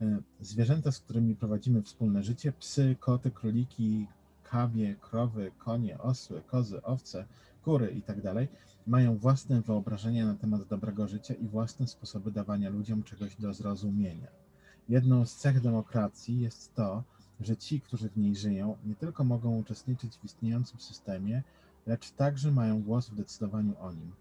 [0.01, 4.07] E, zwierzęta, z którymi prowadzimy wspólne życie, psy, koty, króliki,
[4.43, 7.25] kawie, krowy, konie, osły, kozy, owce,
[7.63, 8.47] kury itd., tak
[8.87, 14.40] mają własne wyobrażenia na temat dobrego życia i własne sposoby dawania ludziom czegoś do zrozumienia.
[14.89, 17.03] Jedną z cech demokracji jest to,
[17.39, 21.43] że ci, którzy w niej żyją, nie tylko mogą uczestniczyć w istniejącym systemie,
[21.87, 24.11] lecz także mają głos w decydowaniu o nim.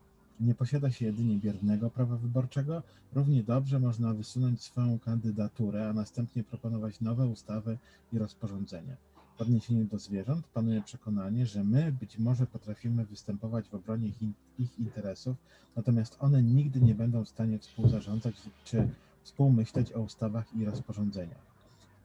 [0.41, 2.83] nie posiada się jedynie biernego prawa wyborczego,
[3.13, 7.79] równie dobrze można wysunąć swoją kandydaturę, a następnie proponować nowe ustawy
[8.13, 8.97] i rozporządzenia.
[9.39, 14.23] W odniesieniu do zwierząt panuje przekonanie, że my być może potrafimy występować w obronie ich,
[14.59, 15.37] ich interesów,
[15.77, 18.35] natomiast one nigdy nie będą w stanie współzarządzać
[18.65, 18.89] czy
[19.23, 21.51] współmyśleć o ustawach i rozporządzeniach.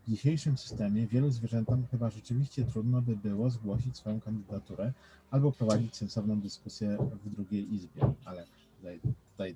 [0.07, 4.93] W dzisiejszym systemie wielu zwierzętom chyba rzeczywiście trudno by było zgłosić swoją kandydaturę
[5.31, 8.45] albo prowadzić sensowną dyskusję w drugiej izbie, ale
[8.77, 8.99] tutaj,
[9.31, 9.55] tutaj,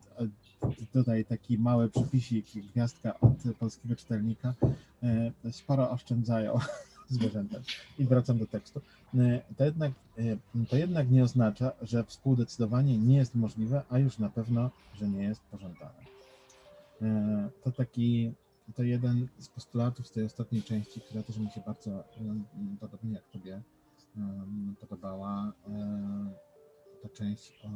[0.94, 4.54] tutaj taki mały przypisik, gwiazdka od polskiego czytelnika,
[5.04, 6.60] e, sporo oszczędzają
[7.10, 7.58] zwierzęta.
[8.00, 8.82] I wracam do tekstu.
[9.16, 14.18] E, to jednak, e, to jednak nie oznacza, że współdecydowanie nie jest możliwe, a już
[14.18, 16.19] na pewno, że nie jest pożądane.
[17.64, 18.34] To taki
[18.76, 22.04] to jeden z postulatów z tej ostatniej części, która też mi się bardzo,
[22.80, 23.62] podobnie jak Tobie,
[24.80, 25.54] podobała.
[27.02, 27.70] Ta część o,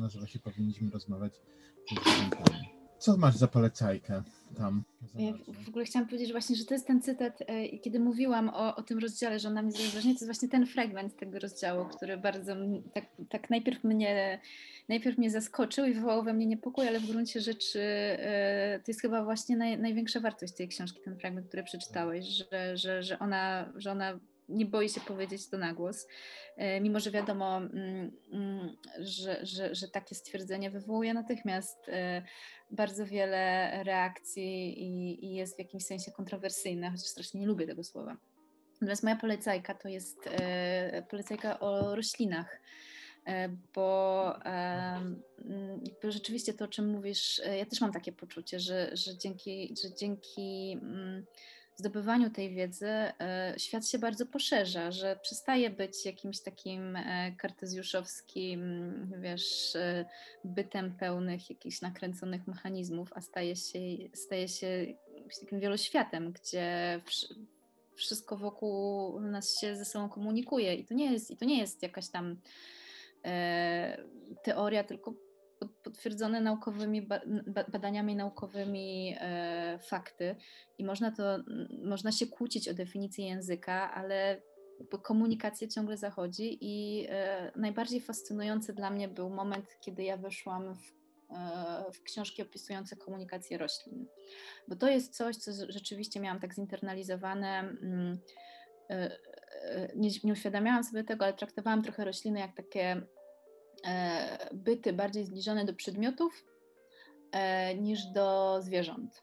[0.00, 1.40] nazywa się Powinniśmy rozmawiać
[1.88, 2.79] z.
[3.00, 4.22] Co masz za polecajkę
[4.56, 4.82] tam?
[5.18, 5.32] Ja
[5.64, 8.82] w ogóle chciałam powiedzieć właśnie, że to jest ten cytat, e, kiedy mówiłam o, o
[8.82, 12.16] tym rozdziale, że on na mnie wrażenie, to jest właśnie ten fragment tego rozdziału, który
[12.18, 12.52] bardzo
[12.94, 14.40] tak, tak najpierw mnie
[14.88, 19.00] najpierw mnie zaskoczył i wywołał we mnie niepokój, ale w gruncie rzeczy e, to jest
[19.00, 23.72] chyba właśnie naj, największa wartość tej książki, ten fragment, który przeczytałeś, że, że, że, ona,
[23.76, 24.18] że ona
[24.50, 26.06] nie boi się powiedzieć to na głos,
[26.56, 32.22] e, mimo że wiadomo, mm, mm, że, że, że takie stwierdzenie wywołuje natychmiast e,
[32.70, 37.84] bardzo wiele reakcji i, i jest w jakimś sensie kontrowersyjne, chociaż strasznie nie lubię tego
[37.84, 38.16] słowa.
[38.80, 40.18] Natomiast moja polecajka to jest
[41.10, 42.60] polecajka o roślinach.
[43.26, 44.34] E, bo,
[46.02, 49.74] bo rzeczywiście to, o czym mówisz, e, ja też mam takie poczucie, że, że dzięki,
[49.82, 51.26] że dzięki mm,
[51.80, 56.98] zdobywaniu tej wiedzy e, świat się bardzo poszerza, że przestaje być jakimś takim
[57.38, 58.60] kartezjuszowskim,
[59.20, 59.76] wiesz,
[60.44, 63.78] bytem pełnych jakichś nakręconych mechanizmów, a staje się,
[64.14, 64.86] staje się
[65.40, 67.00] takim wieloświatem, gdzie
[67.94, 70.74] wszystko wokół nas się ze sobą komunikuje.
[70.74, 72.36] I to nie jest, i to nie jest jakaś tam
[73.24, 74.04] E,
[74.42, 75.14] teoria, tylko
[75.82, 77.08] potwierdzone naukowymi
[77.68, 80.36] badaniami naukowymi e, fakty.
[80.78, 81.38] I można to,
[81.82, 84.42] można się kłócić o definicję języka, ale
[85.02, 86.58] komunikacja ciągle zachodzi.
[86.60, 91.00] I e, najbardziej fascynujący dla mnie był moment, kiedy ja weszłam w,
[91.92, 94.06] w książki opisujące komunikację roślin,
[94.68, 98.18] bo to jest coś, co rzeczywiście miałam tak zinternalizowane mm,
[99.96, 103.02] nie, nie uświadamiałam sobie tego, ale traktowałam trochę rośliny jak takie e,
[104.52, 106.44] byty bardziej zbliżone do przedmiotów
[107.32, 109.22] e, niż do zwierząt.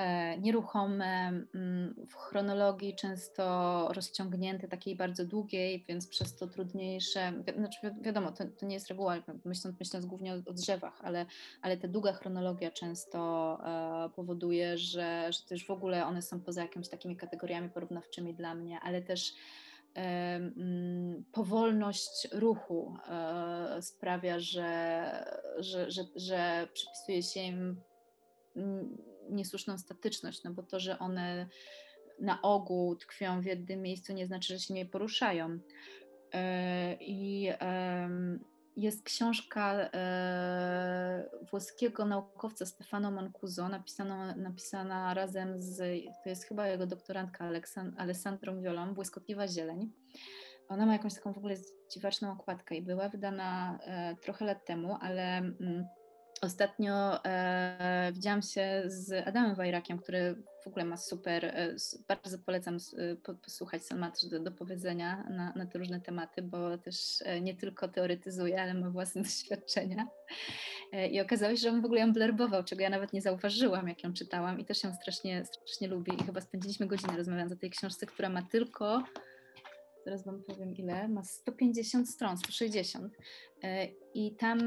[0.00, 7.32] E, nieruchome, mm, w chronologii często rozciągnięte, takiej bardzo długiej, więc przez to trudniejsze.
[7.56, 11.26] Znaczy, wiadomo, to, to nie jest reguła, myśląc, myśląc głównie o, o, drzewach, ale,
[11.62, 13.18] ale ta długa chronologia często
[13.64, 18.54] e, powoduje, że, że też w ogóle one są poza jakimiś takimi kategoriami porównawczymi dla
[18.54, 19.34] mnie, ale też
[21.32, 27.80] powolność ruchu e, sprawia, że, że, że, że przypisuje się im
[28.56, 28.98] mm,
[29.30, 31.48] niesłuszną statyczność, no bo to, że one
[32.20, 35.58] na ogół tkwią w jednym miejscu, nie znaczy, że się nie poruszają.
[36.32, 37.48] E, I
[38.76, 45.78] jest książka e, włoskiego naukowca Stefano Mancuso, napisana, napisana razem z,
[46.24, 47.50] to jest chyba jego doktorantka
[47.96, 49.92] Alessandrą Violą, Błyskotliwa Zieleń.
[50.68, 51.54] Ona ma jakąś taką w ogóle
[51.94, 55.86] dziwaczną okładkę i była wydana e, trochę lat temu, ale mm,
[56.40, 61.74] Ostatnio e, widziałam się z Adamem Wajrakiem, który w ogóle ma super, e,
[62.08, 66.00] bardzo polecam e, po, posłuchać, co ma też do, do powiedzenia na, na, te różne
[66.00, 70.08] tematy, bo też e, nie tylko teoretyzuje, ale ma własne doświadczenia.
[70.92, 73.88] E, I okazało się, że on w ogóle ją blerbował, czego ja nawet nie zauważyłam,
[73.88, 77.56] jak ją czytałam i też ją strasznie, strasznie lubi i chyba spędziliśmy godzinę rozmawiając o
[77.56, 79.04] tej książce, która ma tylko
[80.04, 83.14] zaraz Wam powiem ile, ma 150 stron, 160.
[83.62, 84.58] E, I tam.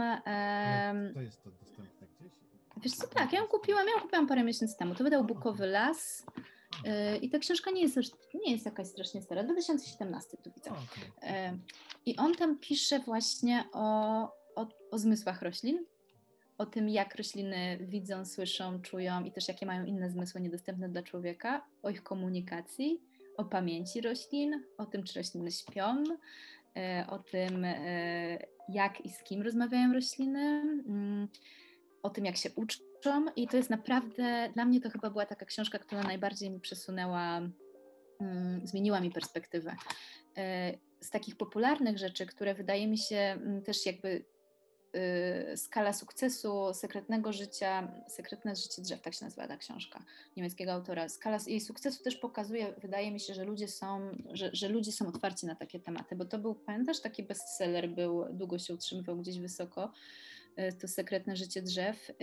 [1.14, 2.34] to jest to dostępne gdzieś?
[2.78, 4.96] Wiesz co, tak, ja ją kupiłam, ja ją kupiłam parę miesięcy temu.
[4.96, 6.26] To wydał Bukowy Las.
[6.86, 7.98] E, I ta książka nie jest,
[8.46, 10.72] nie jest jakaś strasznie stara, 2017 tu widzę.
[11.22, 11.58] E,
[12.06, 14.24] I on tam pisze właśnie o,
[14.56, 15.86] o, o zmysłach roślin,
[16.58, 21.04] o tym, jak rośliny widzą, słyszą, czują i też jakie mają inne zmysły niedostępne dla
[21.04, 23.02] człowieka, o ich komunikacji
[23.38, 26.04] o pamięci roślin, o tym, czy rośliny śpią,
[26.78, 28.38] e, o tym, e,
[28.70, 31.28] jak i z kim rozmawiają rośliny, mm,
[32.04, 33.26] o tym, jak się uczą.
[33.36, 37.42] I to jest naprawdę, dla mnie to chyba była taka książka, która najbardziej mi przesunęła,
[38.20, 39.76] mm, zmieniła mi perspektywę.
[40.38, 44.26] E, z takich popularnych rzeczy, które wydaje mi się mm, też jakby
[45.56, 50.04] Skala sukcesu, sekretnego życia, sekretne życie drzew, tak się nazywa ta książka
[50.38, 51.10] niemieckiego autora.
[51.10, 55.08] Skala jej sukcesu też pokazuje, wydaje mi się, że ludzie są, że, że ludzie są
[55.08, 59.40] otwarci na takie tematy, bo to był, pamiętasz, taki bestseller był, długo się utrzymywał gdzieś
[59.40, 59.92] wysoko,
[60.60, 62.16] y, to sekretne życie drzew y,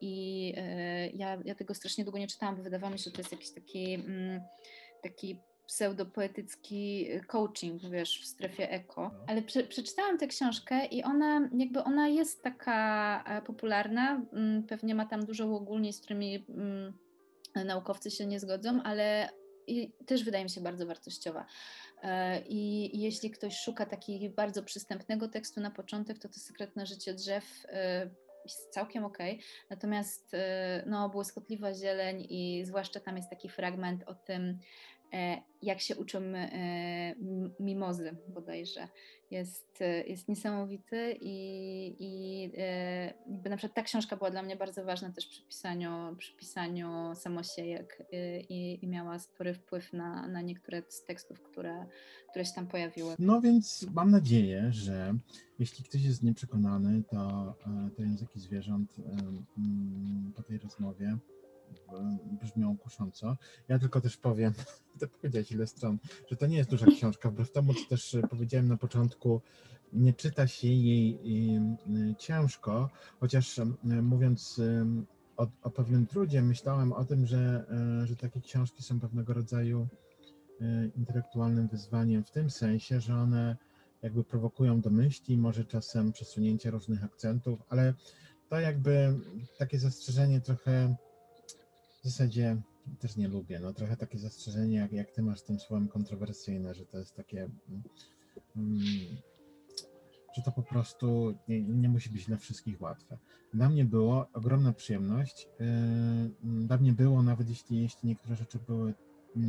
[0.00, 0.54] i
[1.14, 3.50] ja, ja tego strasznie długo nie czytałam, bo wydawało mi się, że to jest jakiś
[3.50, 4.40] taki, mm,
[5.02, 9.02] taki pseudopoetycki coaching, wiesz, w strefie eko.
[9.02, 9.24] No.
[9.26, 14.94] Ale prze, przeczytałam tę książkę i ona jakby ona jest taka e, popularna, mm, pewnie
[14.94, 16.92] ma tam dużo ogólnie, z którymi mm,
[17.54, 19.28] naukowcy się nie zgodzą, ale
[19.66, 21.46] i też wydaje mi się bardzo wartościowa.
[22.02, 27.14] E, I jeśli ktoś szuka takiego bardzo przystępnego tekstu na początek, to to Sekretne życie
[27.14, 28.10] drzew e,
[28.44, 29.18] jest całkiem ok.
[29.70, 30.36] Natomiast
[30.86, 34.58] no, błyskotliwa zieleń i zwłaszcza tam jest taki fragment o tym,
[35.62, 37.14] jak się uczą e,
[37.60, 38.88] mimozy bodajże.
[39.30, 42.42] Jest, e, jest niesamowity i, i
[43.28, 47.14] jakby na przykład ta książka była dla mnie bardzo ważna też przy pisaniu, przy pisaniu
[47.14, 48.06] samosiejek
[48.48, 51.86] i, i miała spory wpływ na, na niektóre z tekstów, które,
[52.30, 53.14] które się tam pojawiły.
[53.18, 55.14] No więc mam nadzieję, że
[55.58, 57.54] jeśli ktoś jest nieprzekonany, to,
[57.96, 58.96] to języki zwierząt
[60.36, 61.18] po tej rozmowie
[62.42, 63.36] brzmią kusząco.
[63.68, 64.52] Ja tylko też powiem,
[65.00, 65.98] to powiedziałeś ile stron,
[66.30, 69.40] że to nie jest duża książka, wbrew temu, co też powiedziałem na początku,
[69.92, 71.18] nie czyta się jej
[72.18, 73.60] ciężko, chociaż
[74.02, 74.60] mówiąc
[75.36, 77.64] o, o pewnym trudzie, myślałem o tym, że,
[78.02, 79.88] e, że takie książki są pewnego rodzaju
[80.60, 83.56] e, intelektualnym wyzwaniem w tym sensie, że one
[84.02, 87.94] jakby prowokują do myśli, może czasem przesunięcie różnych akcentów, ale
[88.48, 89.20] to jakby
[89.58, 90.96] takie zastrzeżenie trochę
[92.02, 92.56] w zasadzie
[92.98, 93.60] też nie lubię.
[93.60, 97.48] No trochę takie zastrzeżenie, jak, jak ty masz tym słowem kontrowersyjne, że to jest takie.
[98.56, 98.80] Mm,
[100.36, 103.18] że to po prostu nie, nie, musi być dla wszystkich łatwe.
[103.54, 105.48] Dla mnie było ogromna przyjemność.
[106.42, 108.94] Yy, dla mnie było, nawet jeśli, jeśli niektóre rzeczy były,
[109.36, 109.44] yy,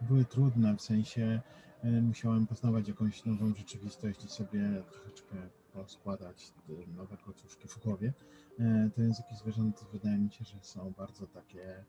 [0.00, 1.40] były trudne, w sensie
[1.84, 5.36] yy, musiałem poznawać jakąś nową rzeczywistość i sobie troszeczkę
[5.74, 6.52] poskładać
[6.96, 8.12] nowe klocuszki w głowie.
[8.58, 11.84] E, te języki zwierząt wydaje mi się, że są bardzo takie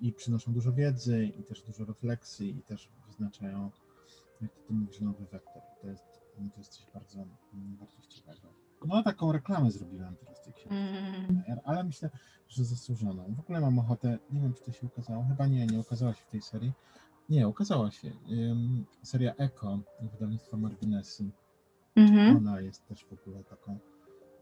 [0.00, 3.70] i przynoszą dużo wiedzy, i też dużo refleksji, i też wyznaczają,
[4.40, 5.62] jak ty mówisz, nowy wektor.
[5.80, 6.04] To jest,
[6.54, 7.18] to jest coś bardzo
[7.54, 8.48] mm, wartościowego.
[8.86, 11.60] No taką reklamę zrobiłem teraz tej książki, mm.
[11.64, 12.10] ale myślę,
[12.48, 13.34] że zasłużoną.
[13.36, 16.24] W ogóle mam ochotę, nie wiem czy to się ukazało, chyba nie, nie ukazała się
[16.24, 16.72] w tej serii.
[17.28, 18.12] Nie, ukazała się.
[19.02, 19.78] seria Eko,
[20.12, 21.30] wydawnictwa Marginesy.
[21.96, 22.36] Mm-hmm.
[22.36, 23.78] Ona jest też w ogóle taką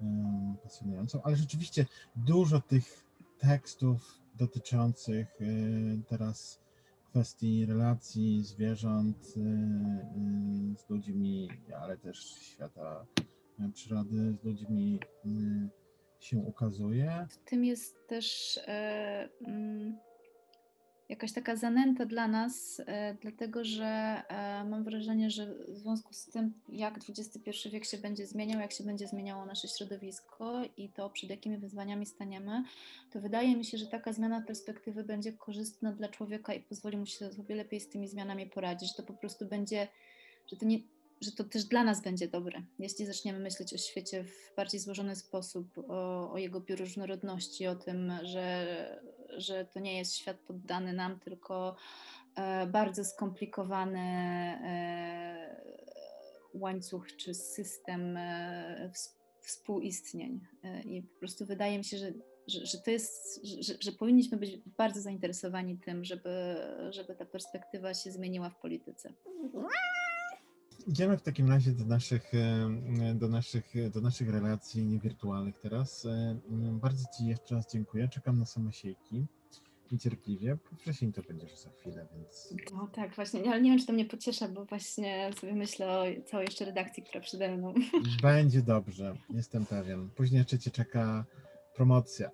[0.01, 1.87] um, pasjonującą, ale rzeczywiście
[2.17, 3.05] dużo tych
[3.39, 6.61] tekstów dotyczących y, teraz
[7.11, 11.49] kwestii relacji zwierząt y, y, z ludźmi,
[11.81, 13.07] ale też świata
[13.75, 15.01] przyrody z ludźmi
[16.21, 17.27] się ukazuje.
[17.31, 19.99] W tym jest też e, mm,
[21.09, 23.87] jakaś taka zanęta dla nas, e, dlatego że
[24.29, 28.73] e, mam wrażenie, że w związku z tym, jak XXI wiek się będzie zmieniał, jak
[28.73, 32.63] się będzie zmieniało nasze środowisko i to, przed jakimi wyzwaniami staniemy,
[33.11, 37.07] to wydaje mi się, że taka zmiana perspektywy będzie korzystna dla człowieka i pozwoli mu
[37.07, 39.89] się sobie lepiej z tymi zmianami poradzić, to po prostu będzie,
[40.51, 40.79] że to nie,
[41.21, 45.17] że to też dla nas będzie dobre, jeśli zaczniemy myśleć o świecie w bardziej złożony
[45.17, 48.67] sposób, o, o jego bioróżnorodności, o tym, że,
[49.37, 51.77] że to nie jest świat poddany nam, tylko
[52.35, 55.63] e, bardzo skomplikowany e,
[56.55, 58.91] łańcuch czy system e,
[59.41, 60.41] współistnień.
[60.85, 62.13] I po prostu wydaje mi się, że
[62.49, 66.57] że, że, to jest, że, że, powinniśmy być bardzo zainteresowani tym, żeby,
[66.91, 69.13] żeby ta perspektywa się zmieniła w polityce.
[70.89, 76.07] Idziemy w takim razie do naszych, e, do naszych, do naszych relacji niewirtualnych teraz.
[76.07, 76.37] E,
[76.73, 78.09] bardzo Ci jeszcze raz dziękuję.
[78.09, 79.27] Czekam na samosiejki
[79.93, 80.57] niecierpliwie.
[80.79, 82.55] Wcześniej to będzie za chwilę, więc.
[82.73, 86.05] No tak, właśnie, ale nie wiem, czy to mnie pociesza, bo właśnie sobie myślę o
[86.27, 87.75] całej jeszcze redakcji, która przede mną.
[88.23, 90.11] Będzie dobrze, jestem pewien.
[90.11, 91.25] Później jeszcze Cię czeka
[91.75, 92.31] promocja.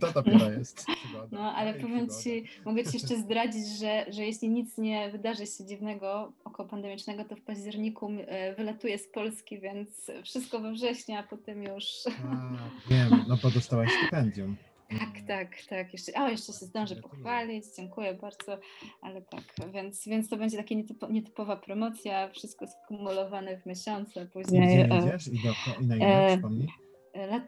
[0.00, 1.28] To dopiero jest przygoda.
[1.32, 5.64] No, ale powiem Ci, mogę Ci jeszcze zdradzić, że, że jeśli nic nie wydarzy się
[5.66, 11.22] dziwnego około pandemicznego, to w październiku e, wylatuje z Polski, więc wszystko we wrześniu, a
[11.22, 11.84] potem już...
[12.06, 12.56] A,
[12.90, 14.56] wiem, no bo dostałaś stypendium.
[14.98, 15.92] Tak, tak, tak.
[15.92, 18.58] Jeszcze, o, jeszcze się zdążę pochwalić, dziękuję bardzo,
[19.00, 24.84] ale tak, więc, więc to będzie taka nietypo, nietypowa promocja, wszystko skumulowane w miesiące, później...
[24.84, 26.38] Gdzie jedziesz i, do, i na ile, e,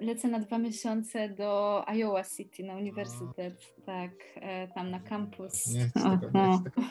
[0.01, 5.67] lecę na dwa miesiące do Iowa City na uniwersytet, tak, e, tam na kampus.
[5.67, 6.87] Nie chcę tego, nie chcę tego.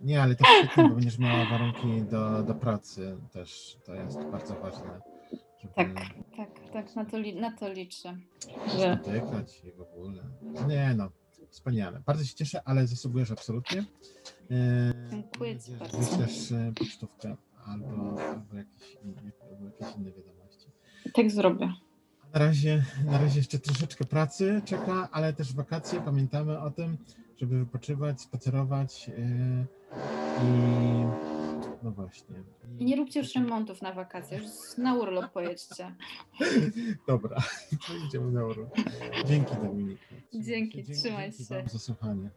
[0.02, 3.78] Nie, ale to świetnie, bo będziesz miała warunki do, do pracy też.
[3.84, 5.00] To jest bardzo ważne.
[5.62, 5.88] Żeby Tak,
[6.36, 8.16] tak, tak, na to, na to liczę.
[8.66, 10.22] Że, spotykać i w ogóle.
[10.68, 11.10] Nie no,
[11.50, 12.02] wspaniale.
[12.06, 13.84] Bardzo się cieszę, ale zasługujesz absolutnie.
[14.50, 15.98] E, Dziękuję ci bardzo.
[15.98, 17.36] Wyślesz e, pocztówkę
[17.66, 20.66] albo, albo, jakieś, inne- albo jakieś inne wiadomości.
[21.14, 21.72] tak zrobię.
[22.34, 26.00] Na razie, na razie jeszcze troszeczkę pracy czeka, ale też wakacje.
[26.00, 26.98] Pamiętamy o tym,
[27.36, 29.14] żeby wypoczywać, spacerować yy,
[30.42, 31.04] i
[31.82, 32.36] no właśnie.
[32.78, 34.46] I nie róbcie już remontów na wakacje, już
[34.78, 35.94] na urlop pojedźcie.
[37.08, 37.36] Dobra,
[37.86, 38.76] to idziemy na urlop.
[39.26, 40.02] Dzięki Dominika.
[40.34, 41.54] Dzięki, trzymaj dzięki się.
[41.54, 42.30] Wam za słuchanie.